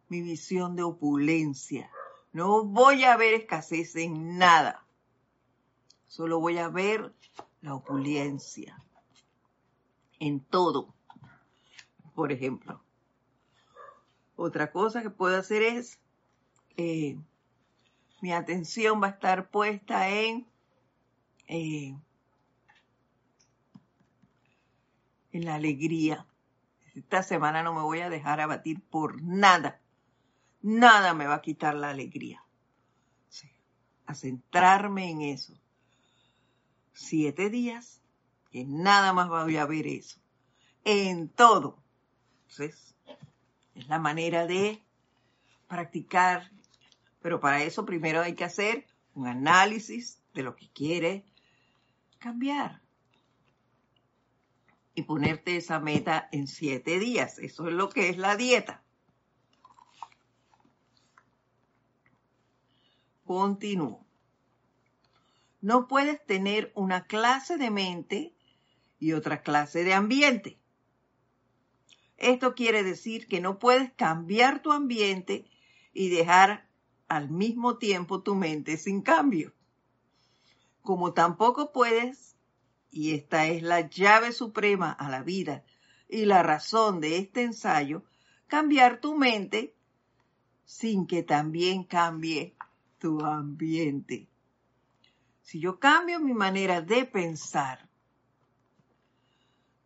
[0.08, 1.90] mi visión de opulencia.
[2.32, 4.84] No voy a ver escasez en nada.
[6.06, 7.14] Solo voy a ver
[7.62, 8.78] la opulencia
[10.18, 10.94] en todo.
[12.14, 12.82] Por ejemplo,
[14.36, 15.98] otra cosa que puedo hacer es
[16.76, 17.18] eh,
[18.22, 20.46] mi atención va a estar puesta en,
[21.48, 21.96] eh,
[25.32, 26.24] en la alegría.
[26.94, 29.80] Esta semana no me voy a dejar abatir por nada.
[30.61, 32.42] Nada me va a quitar la alegría.
[34.06, 35.54] a centrarme en eso.
[36.92, 38.02] Siete días,
[38.50, 40.20] que nada más voy a ver eso.
[40.85, 41.82] En todo.
[42.42, 42.94] Entonces,
[43.74, 44.82] es la manera de
[45.66, 46.50] practicar
[47.22, 51.24] pero para eso primero hay que hacer un análisis de lo que quiere
[52.18, 52.82] cambiar.
[54.94, 57.38] Y ponerte esa meta en siete días.
[57.38, 58.82] Eso es lo que es la dieta.
[63.24, 64.04] Continúo.
[65.62, 68.35] No puedes tener una clase de mente
[68.98, 70.58] y otra clase de ambiente.
[72.18, 75.46] Esto quiere decir que no puedes cambiar tu ambiente
[75.92, 76.68] y dejar
[77.16, 79.53] al mismo tiempo tu mente sin cambio.
[80.83, 82.37] Como tampoco puedes,
[82.90, 85.64] y esta es la llave suprema a la vida
[86.09, 88.03] y la razón de este ensayo,
[88.46, 89.75] cambiar tu mente
[90.64, 92.57] sin que también cambie
[92.98, 94.29] tu ambiente.
[95.42, 97.88] Si yo cambio mi manera de pensar,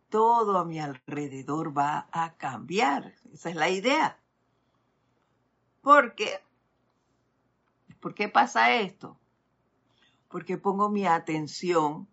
[0.09, 3.15] todo a mi alrededor va a cambiar.
[3.33, 4.17] Esa es la idea.
[5.81, 6.41] Porque
[8.07, 9.19] ¿Por qué pasa esto?
[10.29, 12.07] Porque pongo mi atención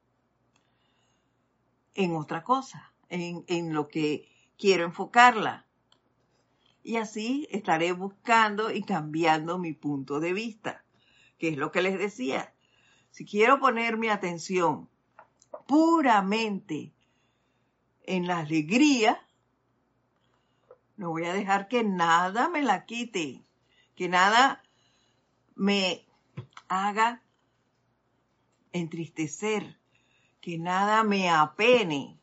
[1.95, 4.29] en otra cosa, en, lo que
[4.59, 5.69] quiero enfocarla.
[6.83, 10.85] Y así estaré buscando y cambiando mi punto de vista,
[11.39, 12.53] que es lo que les decía.
[13.13, 14.89] Si quiero poner mi atención
[15.69, 16.93] puramente
[18.03, 19.25] en la alegría,
[20.97, 23.45] no voy a dejar que nada me la quite,
[23.95, 24.64] que nada
[25.55, 26.07] me
[26.69, 27.23] haga
[28.73, 29.79] entristecer,
[30.41, 32.19] que nada me apene,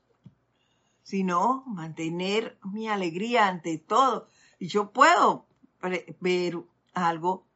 [1.03, 4.27] sino mantener mi alegría ante todo.
[4.59, 5.47] Y yo puedo
[6.19, 6.57] ver
[6.93, 7.47] algo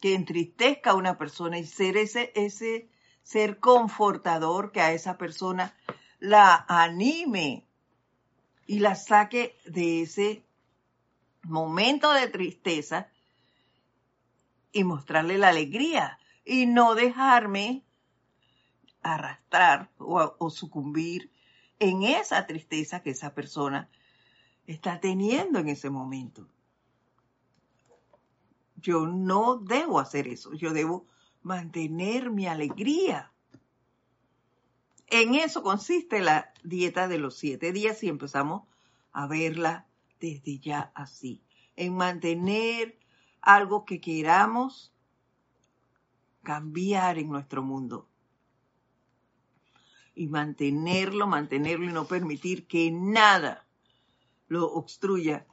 [0.00, 2.88] que entristezca a una persona y ser ese, ese
[3.22, 5.76] ser confortador que a esa persona
[6.18, 7.66] la anime
[8.66, 10.44] y la saque de ese
[11.42, 13.08] momento de tristeza
[14.78, 17.82] y mostrarle la alegría y no dejarme
[19.02, 21.32] arrastrar o, sucumbir
[21.80, 23.88] en esa tristeza que esa persona
[24.68, 26.46] está teniendo en ese momento.
[28.76, 31.06] Yo no debo hacer eso, yo debo
[31.42, 33.32] mantener mi alegría.
[35.08, 38.62] En eso consiste la dieta de los siete días y empezamos
[39.12, 39.88] a verla
[40.20, 41.42] desde ya así,
[41.74, 42.97] en mantener
[43.40, 44.92] algo que queramos
[46.42, 48.08] cambiar en nuestro mundo.
[50.14, 53.66] Y mantenerlo, mantenerlo y no permitir que nada
[54.48, 55.46] lo obstruya.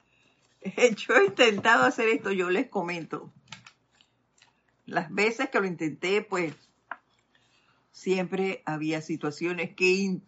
[0.96, 3.32] Yo he intentado hacer esto, yo les comento.
[4.86, 6.56] las veces que lo intenté, pues
[7.92, 10.20] siempre había situaciones que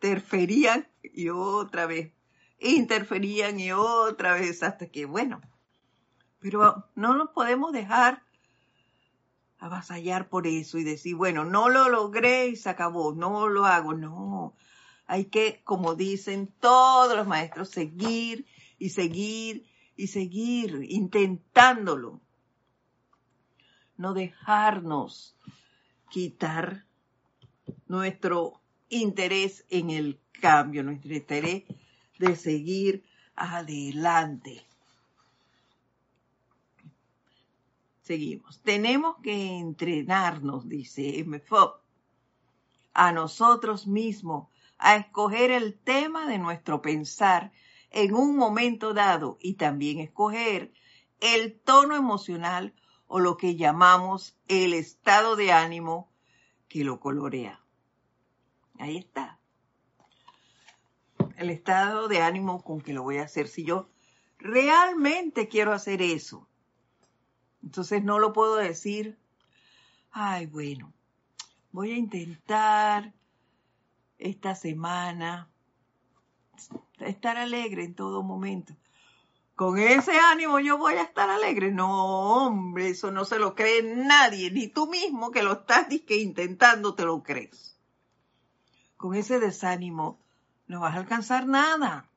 [0.00, 2.12] interferían y otra vez,
[2.58, 5.40] interferían y otra vez, hasta que, bueno,
[6.42, 8.22] pero no nos podemos dejar
[9.60, 13.94] avasallar por eso y decir, bueno, no lo logré y se acabó, no lo hago,
[13.94, 14.54] no.
[15.06, 18.44] Hay que, como dicen todos los maestros, seguir
[18.80, 19.64] y seguir
[19.96, 22.20] y seguir intentándolo.
[23.96, 25.36] No dejarnos
[26.10, 26.86] quitar
[27.86, 31.62] nuestro interés en el cambio, nuestro interés
[32.18, 33.04] de seguir
[33.36, 34.66] adelante.
[38.02, 38.60] Seguimos.
[38.62, 41.80] Tenemos que entrenarnos, dice MFOP,
[42.94, 47.52] a nosotros mismos a escoger el tema de nuestro pensar
[47.90, 50.72] en un momento dado y también escoger
[51.20, 52.74] el tono emocional
[53.06, 56.10] o lo que llamamos el estado de ánimo
[56.68, 57.60] que lo colorea.
[58.78, 59.38] Ahí está.
[61.36, 63.46] El estado de ánimo con que lo voy a hacer.
[63.46, 63.88] Si yo
[64.38, 66.48] realmente quiero hacer eso,
[67.62, 69.18] entonces no lo puedo decir,
[70.10, 70.92] ay, bueno,
[71.70, 73.12] voy a intentar
[74.18, 75.48] esta semana
[76.98, 78.74] estar alegre en todo momento.
[79.54, 81.70] Con ese ánimo yo voy a estar alegre.
[81.70, 86.16] No, hombre, eso no se lo cree nadie, ni tú mismo que lo estás que
[86.16, 87.76] intentando te lo crees.
[88.96, 90.18] Con ese desánimo
[90.66, 92.08] no vas a alcanzar nada.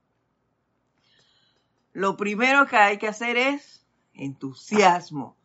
[1.93, 3.74] Lo primero que hay que hacer es
[4.15, 5.35] entusiasmo,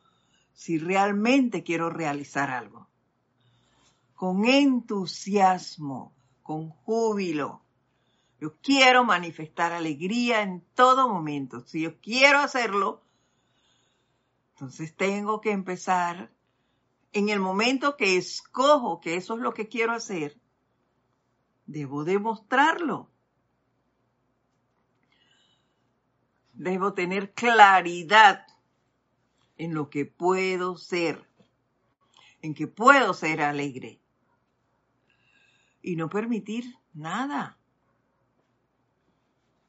[0.53, 2.89] si realmente quiero realizar algo.
[4.15, 6.13] Con entusiasmo,
[6.43, 7.63] con júbilo.
[8.41, 11.61] Yo quiero manifestar alegría en todo momento.
[11.67, 13.03] Si yo quiero hacerlo,
[14.55, 16.31] entonces tengo que empezar
[17.13, 20.39] en el momento que escojo que eso es lo que quiero hacer.
[21.67, 23.11] Debo demostrarlo.
[26.53, 28.47] Debo tener claridad
[29.61, 31.29] en lo que puedo ser,
[32.41, 34.01] en que puedo ser alegre
[35.83, 37.59] y no permitir nada,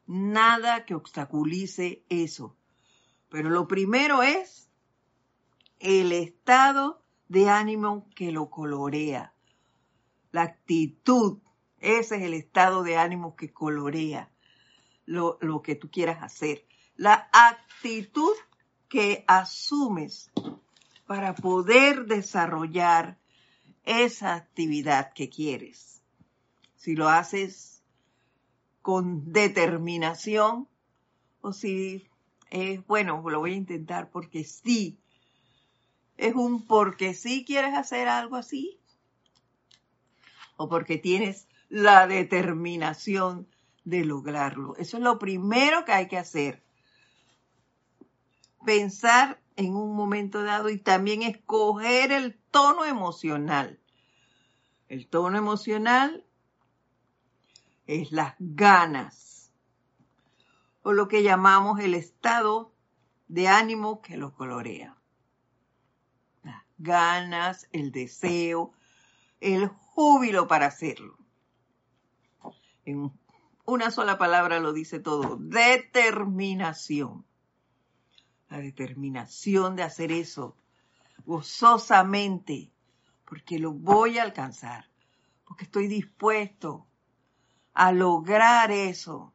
[0.08, 2.56] nada que obstaculice eso.
[3.28, 4.70] Pero lo primero es
[5.80, 9.34] el estado de ánimo que lo colorea,
[10.32, 11.40] la actitud,
[11.80, 14.32] ese es el estado de ánimo que colorea
[15.06, 16.66] lo, lo que tú quieras hacer,
[16.96, 18.32] la actitud
[18.92, 20.30] que asumes
[21.08, 23.18] para poder desarrollar
[23.86, 26.02] esa actividad que quieres.
[26.76, 27.82] Si lo haces
[28.82, 30.68] con determinación
[31.40, 32.06] o si
[32.50, 35.00] es, bueno, lo voy a intentar porque sí,
[36.18, 38.78] es un porque sí quieres hacer algo así
[40.58, 43.48] o porque tienes la determinación
[43.86, 44.76] de lograrlo.
[44.76, 46.62] Eso es lo primero que hay que hacer
[48.66, 53.80] pensar en un momento dado y también escoger el tono emocional.
[54.88, 56.26] El tono emocional
[57.88, 59.52] es las ganas
[60.84, 62.74] o lo que llamamos el estado
[63.28, 64.98] de ánimo que lo colorea.
[66.44, 68.74] Las ganas, el deseo,
[69.40, 71.18] el júbilo para hacerlo.
[72.84, 73.12] En
[73.66, 77.26] una sola palabra lo dice todo, determinación
[78.52, 80.58] la determinación de hacer eso
[81.26, 82.70] gozosamente,
[83.26, 84.90] porque lo voy a alcanzar,
[85.46, 86.86] porque estoy dispuesto
[87.74, 89.34] a lograr eso.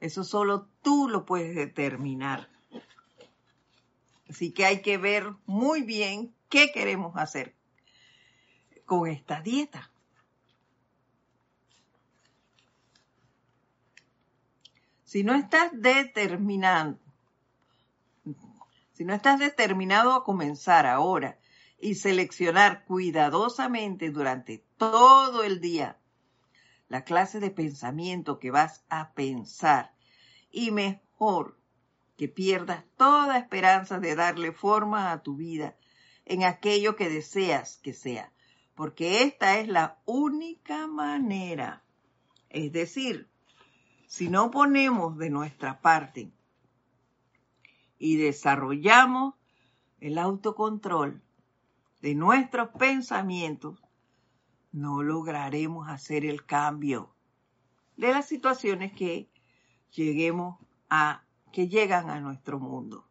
[0.00, 2.48] Eso solo tú lo puedes determinar.
[4.30, 7.54] Así que hay que ver muy bien qué queremos hacer
[8.86, 9.90] con esta dieta.
[15.04, 17.09] Si no estás determinando
[19.00, 21.38] si no estás determinado a comenzar ahora
[21.80, 25.96] y seleccionar cuidadosamente durante todo el día
[26.90, 29.94] la clase de pensamiento que vas a pensar
[30.50, 31.58] y mejor
[32.18, 35.78] que pierdas toda esperanza de darle forma a tu vida
[36.26, 38.30] en aquello que deseas que sea,
[38.74, 41.82] porque esta es la única manera.
[42.50, 43.30] Es decir,
[44.06, 46.32] si no ponemos de nuestra parte
[48.00, 49.34] y desarrollamos
[50.00, 51.22] el autocontrol
[52.00, 53.78] de nuestros pensamientos,
[54.72, 57.14] no lograremos hacer el cambio
[57.96, 59.30] de las situaciones que
[59.92, 61.22] lleguemos a
[61.52, 63.06] que llegan a nuestro mundo.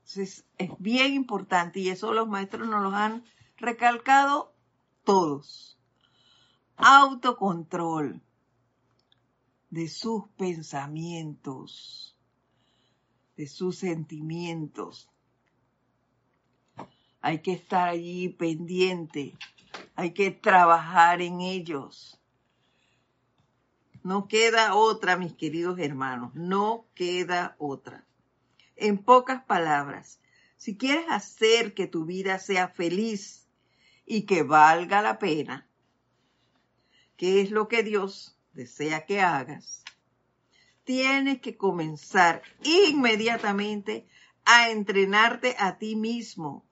[0.00, 3.24] Entonces, es bien importante y eso los maestros nos lo han
[3.56, 4.54] recalcado
[5.04, 5.78] todos.
[6.76, 8.20] Autocontrol
[9.70, 12.13] de sus pensamientos,
[13.36, 15.08] de sus sentimientos.
[17.20, 19.34] Hay que estar allí pendiente,
[19.96, 22.20] hay que trabajar en ellos.
[24.02, 28.04] No queda otra, mis queridos hermanos, no queda otra.
[28.76, 30.20] En pocas palabras,
[30.56, 33.46] si quieres hacer que tu vida sea feliz
[34.04, 35.66] y que valga la pena,
[37.16, 39.83] ¿qué es lo que Dios desea que hagas,
[40.84, 44.06] tienes que comenzar inmediatamente
[44.44, 46.64] a entrenarte a ti mismo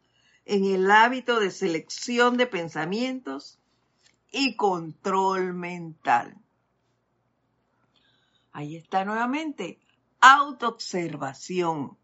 [0.44, 3.58] en el hábito de selección de pensamientos
[4.30, 6.36] y control mental.
[8.52, 9.80] Ahí está nuevamente,
[10.20, 11.96] autoobservación,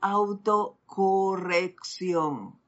[0.00, 2.60] autocorrección,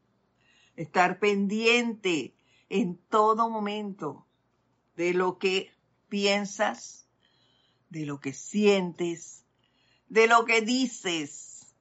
[0.76, 2.34] estar pendiente
[2.68, 4.24] en todo momento
[4.96, 5.72] de lo que
[6.08, 7.07] piensas,
[7.90, 9.44] de lo que sientes,
[10.08, 11.74] de lo que dices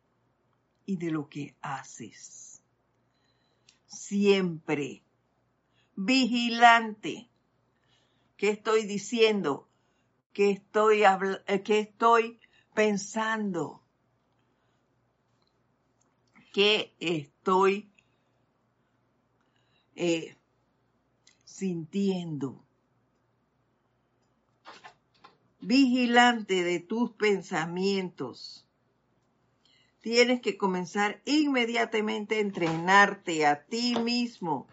[0.86, 2.62] y de lo que haces.
[3.88, 5.04] Siempre
[5.98, 7.28] vigilante.
[8.38, 9.68] ¿Qué estoy diciendo?
[10.32, 12.40] ¿Qué estoy, eh, qué estoy
[12.74, 13.84] pensando?
[16.54, 17.92] ¿Qué estoy
[19.96, 20.38] eh,
[21.44, 22.67] sintiendo?
[25.68, 28.66] Vigilante de tus pensamientos.
[30.00, 34.70] Tienes que comenzar inmediatamente a entrenarte a ti mismo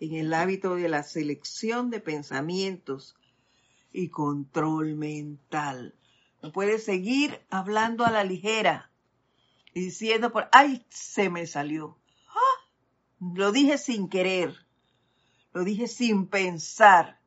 [0.00, 3.16] en el hábito de la selección de pensamientos
[3.90, 5.94] y control mental.
[6.42, 8.90] No puedes seguir hablando a la ligera
[9.72, 11.96] y diciendo por, ay, se me salió.
[12.28, 12.68] ¡Ah!
[13.34, 14.54] Lo dije sin querer,
[15.54, 17.18] lo dije sin pensar.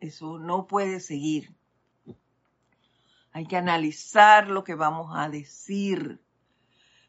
[0.00, 1.54] Eso no puede seguir.
[3.32, 6.20] Hay que analizar lo que vamos a decir.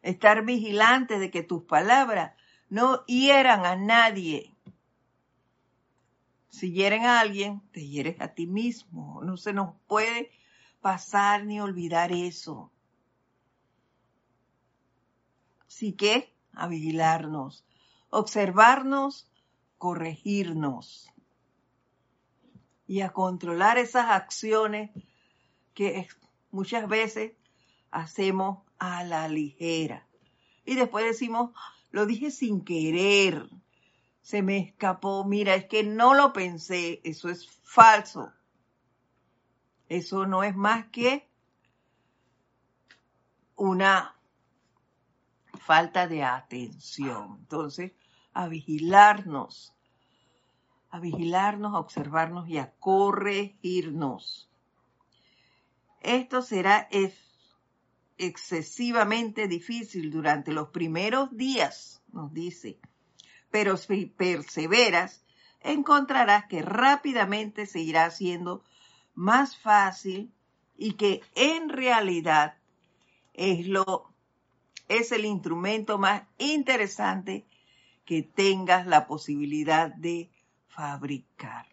[0.02, 2.34] Estar vigilante de que tus palabras
[2.70, 4.56] no hieran a nadie.
[6.50, 9.22] Si hieren a alguien, te hieres a ti mismo.
[9.24, 10.32] No se nos puede
[10.82, 12.72] pasar ni olvidar eso.
[15.68, 17.66] Así que a vigilarnos,
[18.10, 19.32] observarnos,
[19.78, 21.10] corregirnos
[22.86, 24.92] y a controlar esas acciones
[26.52, 27.34] muchas veces
[27.92, 30.08] hacemos a la ligera.
[30.66, 31.52] Y después decimos,
[31.92, 33.50] lo dije sin querer,
[34.22, 38.32] se me escapó, mira, es que no lo pensé, eso es falso.
[39.90, 41.30] Eso no es más que
[43.56, 44.16] una
[45.60, 47.38] falta de atención.
[47.40, 47.92] Entonces,
[48.34, 49.76] a vigilarnos,
[50.90, 54.51] a vigilarnos, a observarnos y a corregirnos.
[56.02, 56.90] Esto será
[58.18, 62.80] excesivamente difícil durante los primeros días, nos dice,
[63.52, 65.24] pero si perseveras,
[65.60, 68.64] encontrarás que rápidamente se irá haciendo
[69.14, 70.34] más fácil
[70.76, 72.58] y que en realidad
[73.34, 74.12] es lo
[74.88, 77.46] es el instrumento más interesante
[78.04, 80.30] que tengas la posibilidad de
[80.68, 81.66] fabricar.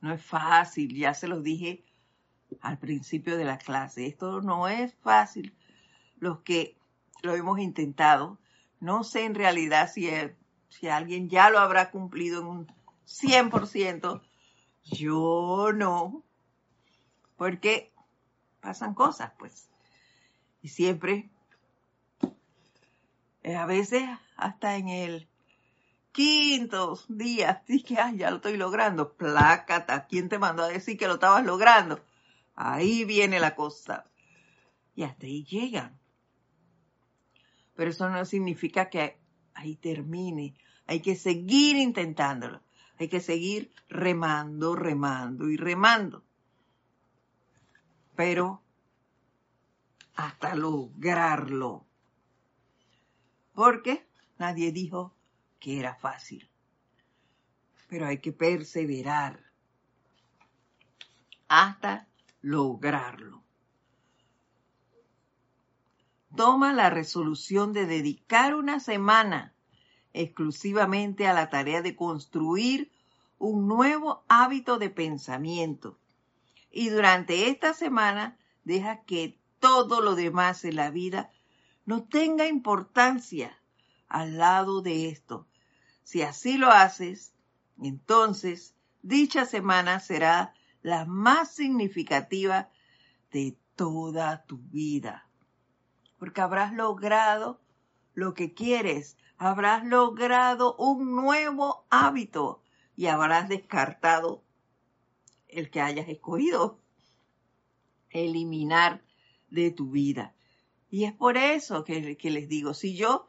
[0.00, 1.85] No es fácil, ya se los dije
[2.60, 4.06] al principio de la clase.
[4.06, 5.54] Esto no es fácil.
[6.18, 6.76] Los que
[7.22, 8.38] lo hemos intentado,
[8.80, 10.08] no sé en realidad si,
[10.68, 12.66] si alguien ya lo habrá cumplido en un
[13.06, 14.22] 100%.
[14.84, 16.22] Yo no.
[17.36, 17.92] Porque
[18.60, 19.68] pasan cosas, pues.
[20.62, 21.28] Y siempre,
[23.42, 24.02] eh, a veces
[24.36, 25.28] hasta en el
[26.12, 29.12] quinto día, dije, ay, ya lo estoy logrando.
[29.12, 32.00] Plácata, ¿quién te mandó a decir que lo estabas logrando?
[32.56, 34.10] Ahí viene la cosa.
[34.94, 35.98] Y hasta ahí llegan.
[37.74, 39.18] Pero eso no significa que
[39.54, 40.54] ahí termine.
[40.86, 42.62] Hay que seguir intentándolo.
[42.98, 46.24] Hay que seguir remando, remando y remando.
[48.14, 48.62] Pero
[50.14, 51.84] hasta lograrlo.
[53.54, 54.06] Porque
[54.38, 55.14] nadie dijo
[55.60, 56.48] que era fácil.
[57.88, 59.44] Pero hay que perseverar
[61.48, 62.08] hasta
[62.46, 63.42] lograrlo.
[66.36, 69.52] Toma la resolución de dedicar una semana
[70.12, 72.92] exclusivamente a la tarea de construir
[73.38, 75.98] un nuevo hábito de pensamiento.
[76.70, 81.32] Y durante esta semana deja que todo lo demás en la vida
[81.84, 83.58] no tenga importancia
[84.06, 85.48] al lado de esto.
[86.04, 87.32] Si así lo haces,
[87.82, 90.54] entonces dicha semana será
[90.86, 92.70] la más significativa
[93.32, 95.28] de toda tu vida.
[96.16, 97.60] Porque habrás logrado
[98.14, 102.62] lo que quieres, habrás logrado un nuevo hábito
[102.94, 104.44] y habrás descartado
[105.48, 106.80] el que hayas escogido
[108.10, 109.02] eliminar
[109.50, 110.36] de tu vida.
[110.88, 113.28] Y es por eso que, que les digo, si yo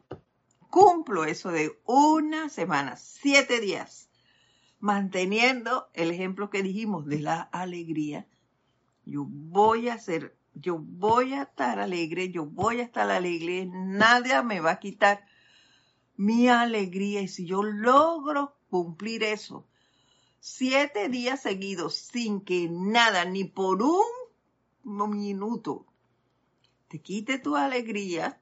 [0.69, 4.06] cumplo eso de una semana, siete días,
[4.79, 8.27] manteniendo el ejemplo que dijimos de la alegría,
[9.05, 14.41] yo voy a ser, yo voy a estar alegre, yo voy a estar alegre, nadie
[14.43, 15.25] me va a quitar
[16.15, 17.21] mi alegría.
[17.21, 19.67] Y si yo logro cumplir eso,
[20.39, 25.85] siete días seguidos sin que nada, ni por un minuto,
[26.87, 28.41] te quite tu alegría,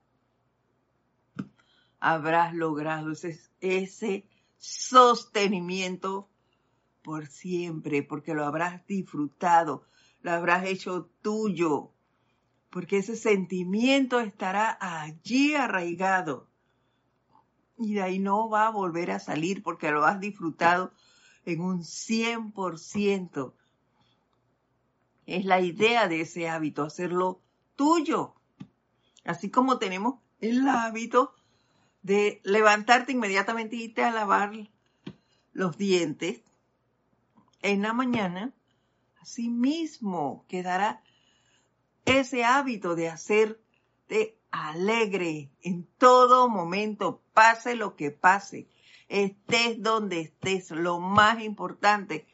[1.99, 4.27] habrás logrado ese, ese
[4.57, 6.29] sostenimiento
[7.01, 9.85] por siempre, porque lo habrás disfrutado,
[10.21, 11.91] lo habrás hecho tuyo,
[12.69, 16.47] porque ese sentimiento estará allí arraigado
[17.77, 20.91] y de ahí no va a volver a salir porque lo has disfrutado
[21.45, 23.53] en un 100%.
[25.25, 27.41] Es la idea de ese hábito, hacerlo
[27.75, 28.35] tuyo.
[29.23, 31.33] Así como tenemos el hábito
[32.05, 34.51] de levantarte inmediatamente y irte a lavar
[35.53, 36.43] los dientes
[37.63, 38.53] en la mañana,
[39.19, 41.01] así mismo quedará
[42.05, 48.67] ese hábito de hacerte alegre en todo momento, pase lo que pase,
[49.09, 52.27] estés donde estés, lo más importante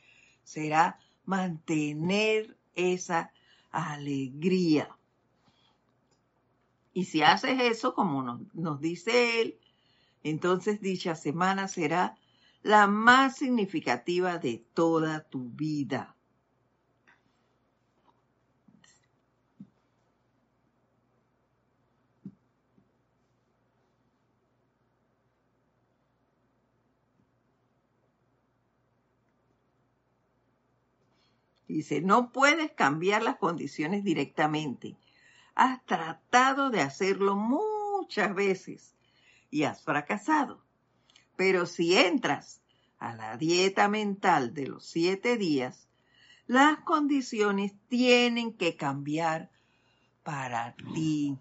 [0.44, 3.32] será mantener esa
[3.72, 4.94] alegría.
[6.94, 9.61] Y si haces eso, como nos, nos dice él,
[10.24, 12.18] entonces dicha semana será
[12.64, 16.16] la más significativa de toda tu vida.
[31.68, 34.98] Dice, no puedes cambiar las condiciones directamente.
[35.56, 38.94] Has tratado de hacerlo muchas veces
[39.52, 40.64] y has fracasado.
[41.36, 42.62] Pero si entras
[42.98, 45.88] a la dieta mental de los siete días,
[46.48, 49.52] las condiciones tienen que cambiar
[50.24, 51.38] para ti.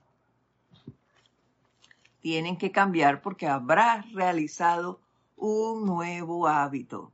[2.21, 5.01] Tienen que cambiar porque habrás realizado
[5.37, 7.13] un nuevo hábito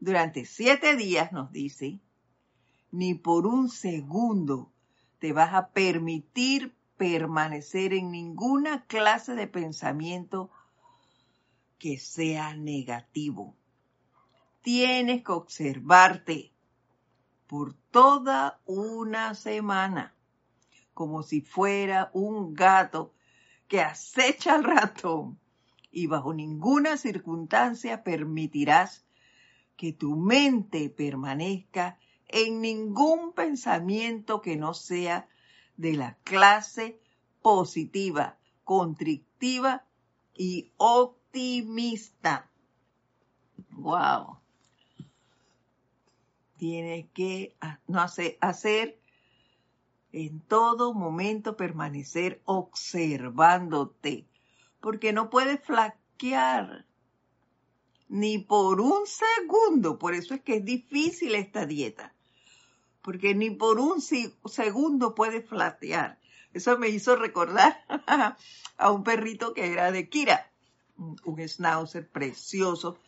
[0.00, 1.98] durante siete días, nos dice,
[2.90, 4.70] ni por un segundo
[5.18, 10.50] te vas a permitir permanecer en ninguna clase de pensamiento
[11.78, 13.56] que sea negativo.
[14.60, 16.52] Tienes que observarte
[17.46, 20.14] por toda una semana,
[20.92, 23.14] como si fuera un gato
[23.68, 25.38] que acecha al ratón
[25.90, 29.06] y bajo ninguna circunstancia permitirás
[29.76, 35.28] que tu mente permanezca en ningún pensamiento que no sea
[35.78, 37.00] de la clase
[37.40, 39.86] positiva, constrictiva
[40.36, 42.50] y optimista.
[43.70, 44.40] Wow.
[46.58, 47.56] Tienes que
[47.86, 49.00] no hacer
[50.12, 54.26] en todo momento permanecer observándote,
[54.80, 56.86] porque no puedes flaquear
[58.08, 59.98] ni por un segundo.
[59.98, 62.14] Por eso es que es difícil esta dieta,
[63.08, 66.18] porque ni por un segundo puede flatear.
[66.52, 67.82] Eso me hizo recordar
[68.76, 70.52] a un perrito que era de Kira,
[70.98, 72.98] un schnauzer precioso.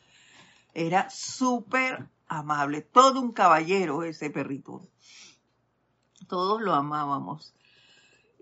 [0.72, 4.88] Era súper amable, todo un caballero ese perrito.
[6.28, 7.52] Todos lo amábamos.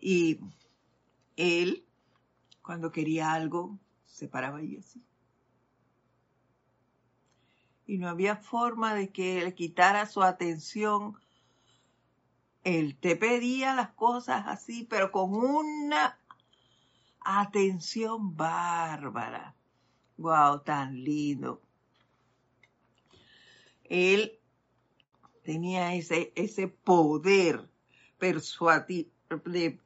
[0.01, 0.39] Y
[1.35, 1.85] él,
[2.63, 5.03] cuando quería algo, se paraba ahí así
[7.89, 11.17] y no había forma de que le quitara su atención.
[12.69, 16.19] Él te pedía las cosas así, pero con una
[17.21, 19.55] atención bárbara.
[20.19, 21.63] Wow, tan lindo.
[23.85, 24.39] Él
[25.45, 27.71] tenía ese, ese poder
[28.19, 29.11] persuadir,
[29.47, 29.81] de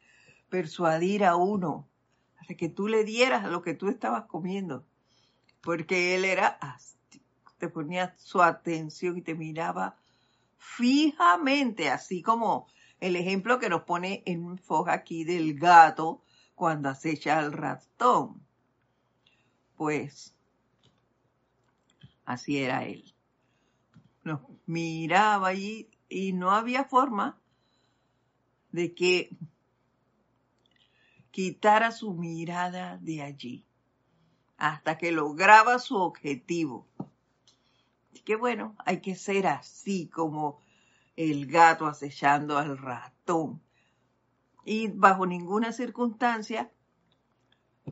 [0.49, 1.89] persuadir a uno
[2.41, 4.85] hasta que tú le dieras lo que tú estabas comiendo,
[5.61, 6.59] porque él era
[7.59, 10.02] te ponía su atención y te miraba
[10.63, 12.69] fijamente, así como
[13.01, 16.23] el ejemplo que nos pone en foja aquí del gato
[16.55, 18.47] cuando acecha al ratón.
[19.77, 20.37] Pues
[22.25, 23.13] así era él.
[24.23, 27.41] Nos miraba allí y no había forma
[28.71, 29.37] de que
[31.33, 33.67] quitara su mirada de allí
[34.59, 36.87] hasta que lograba su objetivo.
[38.25, 40.61] Que bueno, hay que ser así como
[41.17, 43.61] el gato acechando al ratón.
[44.65, 46.71] Y bajo ninguna circunstancia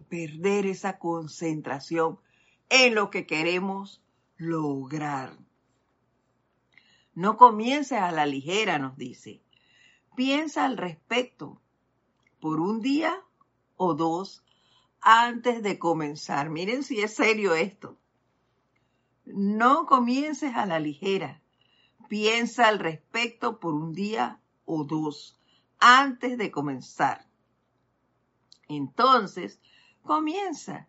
[0.09, 2.18] perder esa concentración
[2.68, 4.03] en lo que queremos
[4.37, 5.37] lograr.
[7.14, 9.43] No comiences a la ligera, nos dice.
[10.16, 11.61] Piensa al respecto
[12.41, 13.22] por un día
[13.76, 14.45] o dos
[15.01, 16.51] antes de comenzar.
[16.51, 17.99] Miren si es serio esto.
[19.25, 21.43] No comiences a la ligera.
[22.09, 25.39] Piensa al respecto por un día o dos
[25.79, 27.27] antes de comenzar.
[28.68, 29.61] Entonces,
[30.03, 30.89] comienza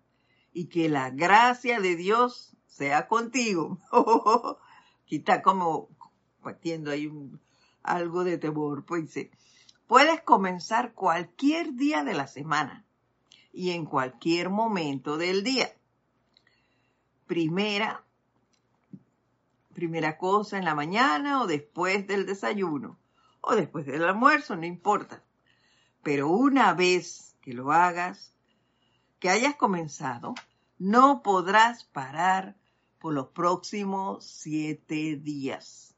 [0.54, 3.80] y que la gracia de Dios sea contigo.
[5.08, 5.90] Está como
[6.42, 7.12] partiendo ahí
[7.84, 8.86] algo de temor.
[8.86, 9.32] Pues dice,
[9.88, 12.86] puedes comenzar cualquier día de la semana
[13.52, 15.76] y en cualquier momento del día.
[17.28, 18.06] Primera,
[19.74, 23.00] primera cosa en la mañana o después del desayuno
[23.42, 25.24] o después del almuerzo, no importa.
[26.04, 28.34] Pero una vez que lo hagas,
[29.20, 30.36] que hayas comenzado,
[30.78, 32.56] no podrás parar
[33.00, 35.96] por los próximos siete días.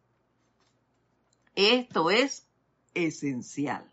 [1.56, 2.48] Esto es
[2.94, 3.92] esencial.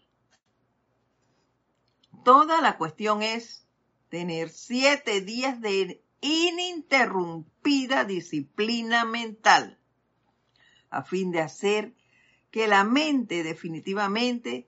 [2.24, 3.66] Toda la cuestión es
[4.08, 9.78] tener siete días de ininterrumpida disciplina mental
[10.90, 11.94] a fin de hacer
[12.50, 14.66] que la mente definitivamente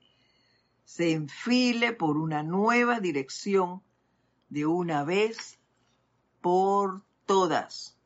[0.85, 3.83] se enfile por una nueva dirección
[4.49, 5.59] de una vez
[6.41, 7.97] por todas.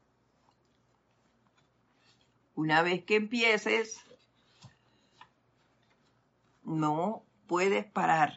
[2.55, 3.99] Una vez que empieces,
[6.63, 8.33] no puedes parar.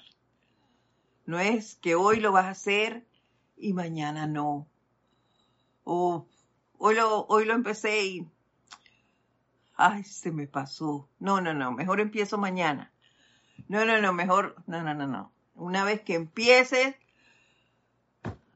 [1.27, 3.07] No es que hoy lo vas a hacer
[3.57, 4.70] y mañana no.
[5.93, 6.29] O
[6.79, 8.27] hoy lo, hoy lo empecé y,
[9.75, 11.09] ay, se me pasó.
[11.19, 12.93] No, no, no, mejor empiezo mañana.
[13.67, 15.33] No, no, no, mejor, no, no, no, no.
[15.57, 16.95] Una vez que empieces,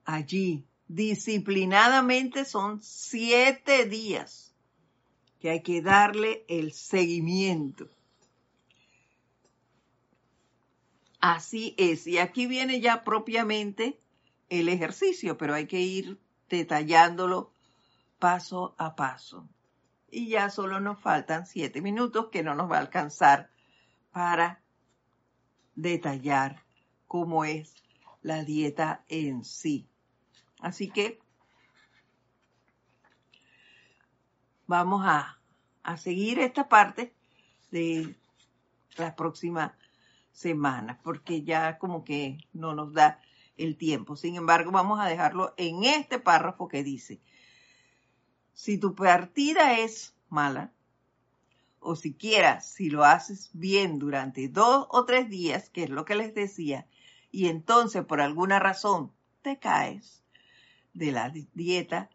[0.04, 4.54] allí, disciplinadamente son siete días
[5.40, 7.88] que hay que darle el seguimiento.
[11.18, 12.06] Así es.
[12.06, 13.98] Y aquí viene ya propiamente
[14.50, 17.52] el ejercicio, pero hay que ir detallándolo
[18.18, 19.48] paso a paso.
[20.10, 23.50] Y ya solo nos faltan siete minutos que no nos va a alcanzar
[24.12, 24.60] para
[25.74, 26.62] detallar
[27.06, 27.74] cómo es
[28.22, 29.88] la dieta en sí.
[30.60, 31.20] Así que
[34.66, 35.38] vamos a,
[35.82, 37.12] a seguir esta parte
[37.70, 38.14] de
[38.96, 39.76] la próxima
[40.32, 43.20] semanas, porque ya como que no nos da
[43.56, 44.16] el tiempo.
[44.16, 47.20] Sin embargo, vamos a dejarlo en este párrafo que dice,
[48.52, 50.72] si tu partida es mala,
[51.80, 56.14] o siquiera si lo haces bien durante dos o tres días, que es lo que
[56.14, 56.86] les decía,
[57.30, 60.22] y entonces por alguna razón te caes
[60.94, 62.08] de la dieta,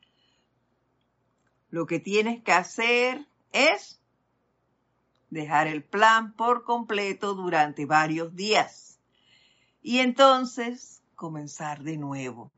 [1.70, 4.00] lo que tienes que hacer es
[5.30, 8.90] dejar el plan por completo durante varios días
[9.82, 12.50] y entonces comenzar de nuevo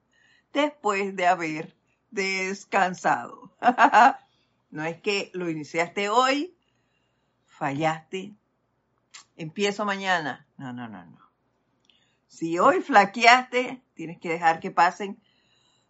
[0.54, 1.76] después de haber
[2.12, 3.52] descansado.
[4.70, 6.56] no es que lo iniciaste hoy,
[7.48, 8.36] fallaste,
[9.36, 10.48] empiezo mañana.
[10.58, 11.20] No, no, no, no.
[12.28, 15.20] Si hoy flaqueaste, tienes que dejar que pasen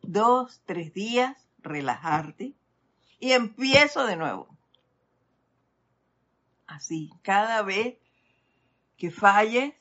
[0.01, 2.55] dos, tres días, relajarte
[3.19, 4.47] y empiezo de nuevo
[6.67, 7.11] así.
[7.22, 7.97] Cada vez
[8.97, 9.74] que falles,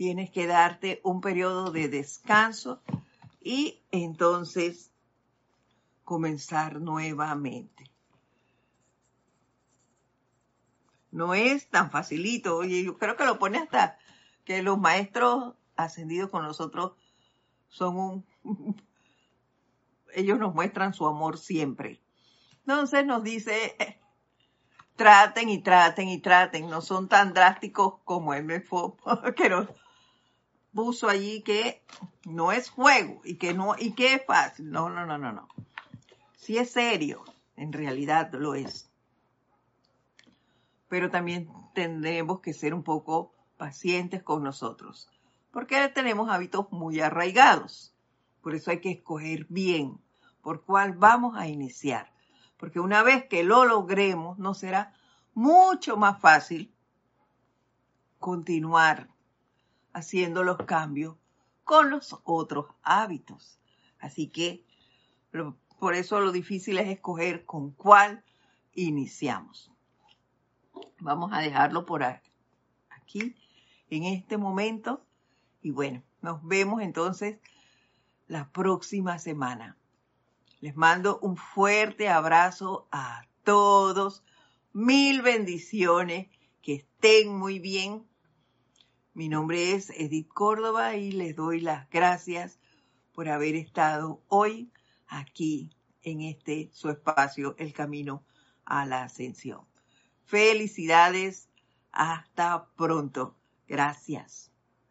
[0.00, 2.80] tienes que darte un periodo de descanso
[3.42, 4.90] y entonces
[6.04, 7.84] comenzar nuevamente.
[11.10, 12.56] No es tan facilito.
[12.56, 13.98] Oye, yo creo que lo pone hasta
[14.46, 16.92] que los maestros ascendidos con nosotros
[17.68, 18.82] son un...
[20.14, 22.00] Ellos nos muestran su amor siempre.
[22.60, 23.76] Entonces nos dice,
[24.96, 28.96] traten y traten y traten, no son tan drásticos como MFO,
[29.36, 29.68] que nos
[30.74, 31.82] puso allí que
[32.24, 34.70] no es juego y que no, y que es fácil.
[34.70, 35.48] No, no, no, no, no.
[36.36, 37.24] Si es serio,
[37.56, 38.90] en realidad lo es.
[40.88, 45.08] pero también tendremos que ser un poco pacientes con nosotros,
[45.52, 47.94] porque tenemos hábitos muy arraigados.
[48.42, 50.00] Por eso hay que escoger bien
[50.42, 52.12] por cuál vamos a iniciar,
[52.56, 54.94] porque una vez que lo logremos, nos será
[55.34, 56.74] mucho más fácil
[58.18, 59.08] continuar
[59.92, 61.16] haciendo los cambios
[61.64, 63.58] con los otros hábitos.
[63.98, 64.64] Así que
[65.78, 68.24] por eso lo difícil es escoger con cuál
[68.74, 69.70] iniciamos.
[71.00, 73.36] Vamos a dejarlo por aquí
[73.88, 75.04] en este momento
[75.62, 77.38] y bueno, nos vemos entonces
[78.26, 79.76] la próxima semana.
[80.60, 84.22] Les mando un fuerte abrazo a todos,
[84.72, 86.28] mil bendiciones,
[86.62, 88.06] que estén muy bien.
[89.20, 92.58] Mi nombre es Edith Córdoba y les doy las gracias
[93.12, 94.72] por haber estado hoy
[95.08, 95.68] aquí
[96.00, 98.24] en este su espacio, El Camino
[98.64, 99.66] a la Ascensión.
[100.24, 101.50] Felicidades,
[101.92, 103.36] hasta pronto.
[103.68, 104.49] Gracias.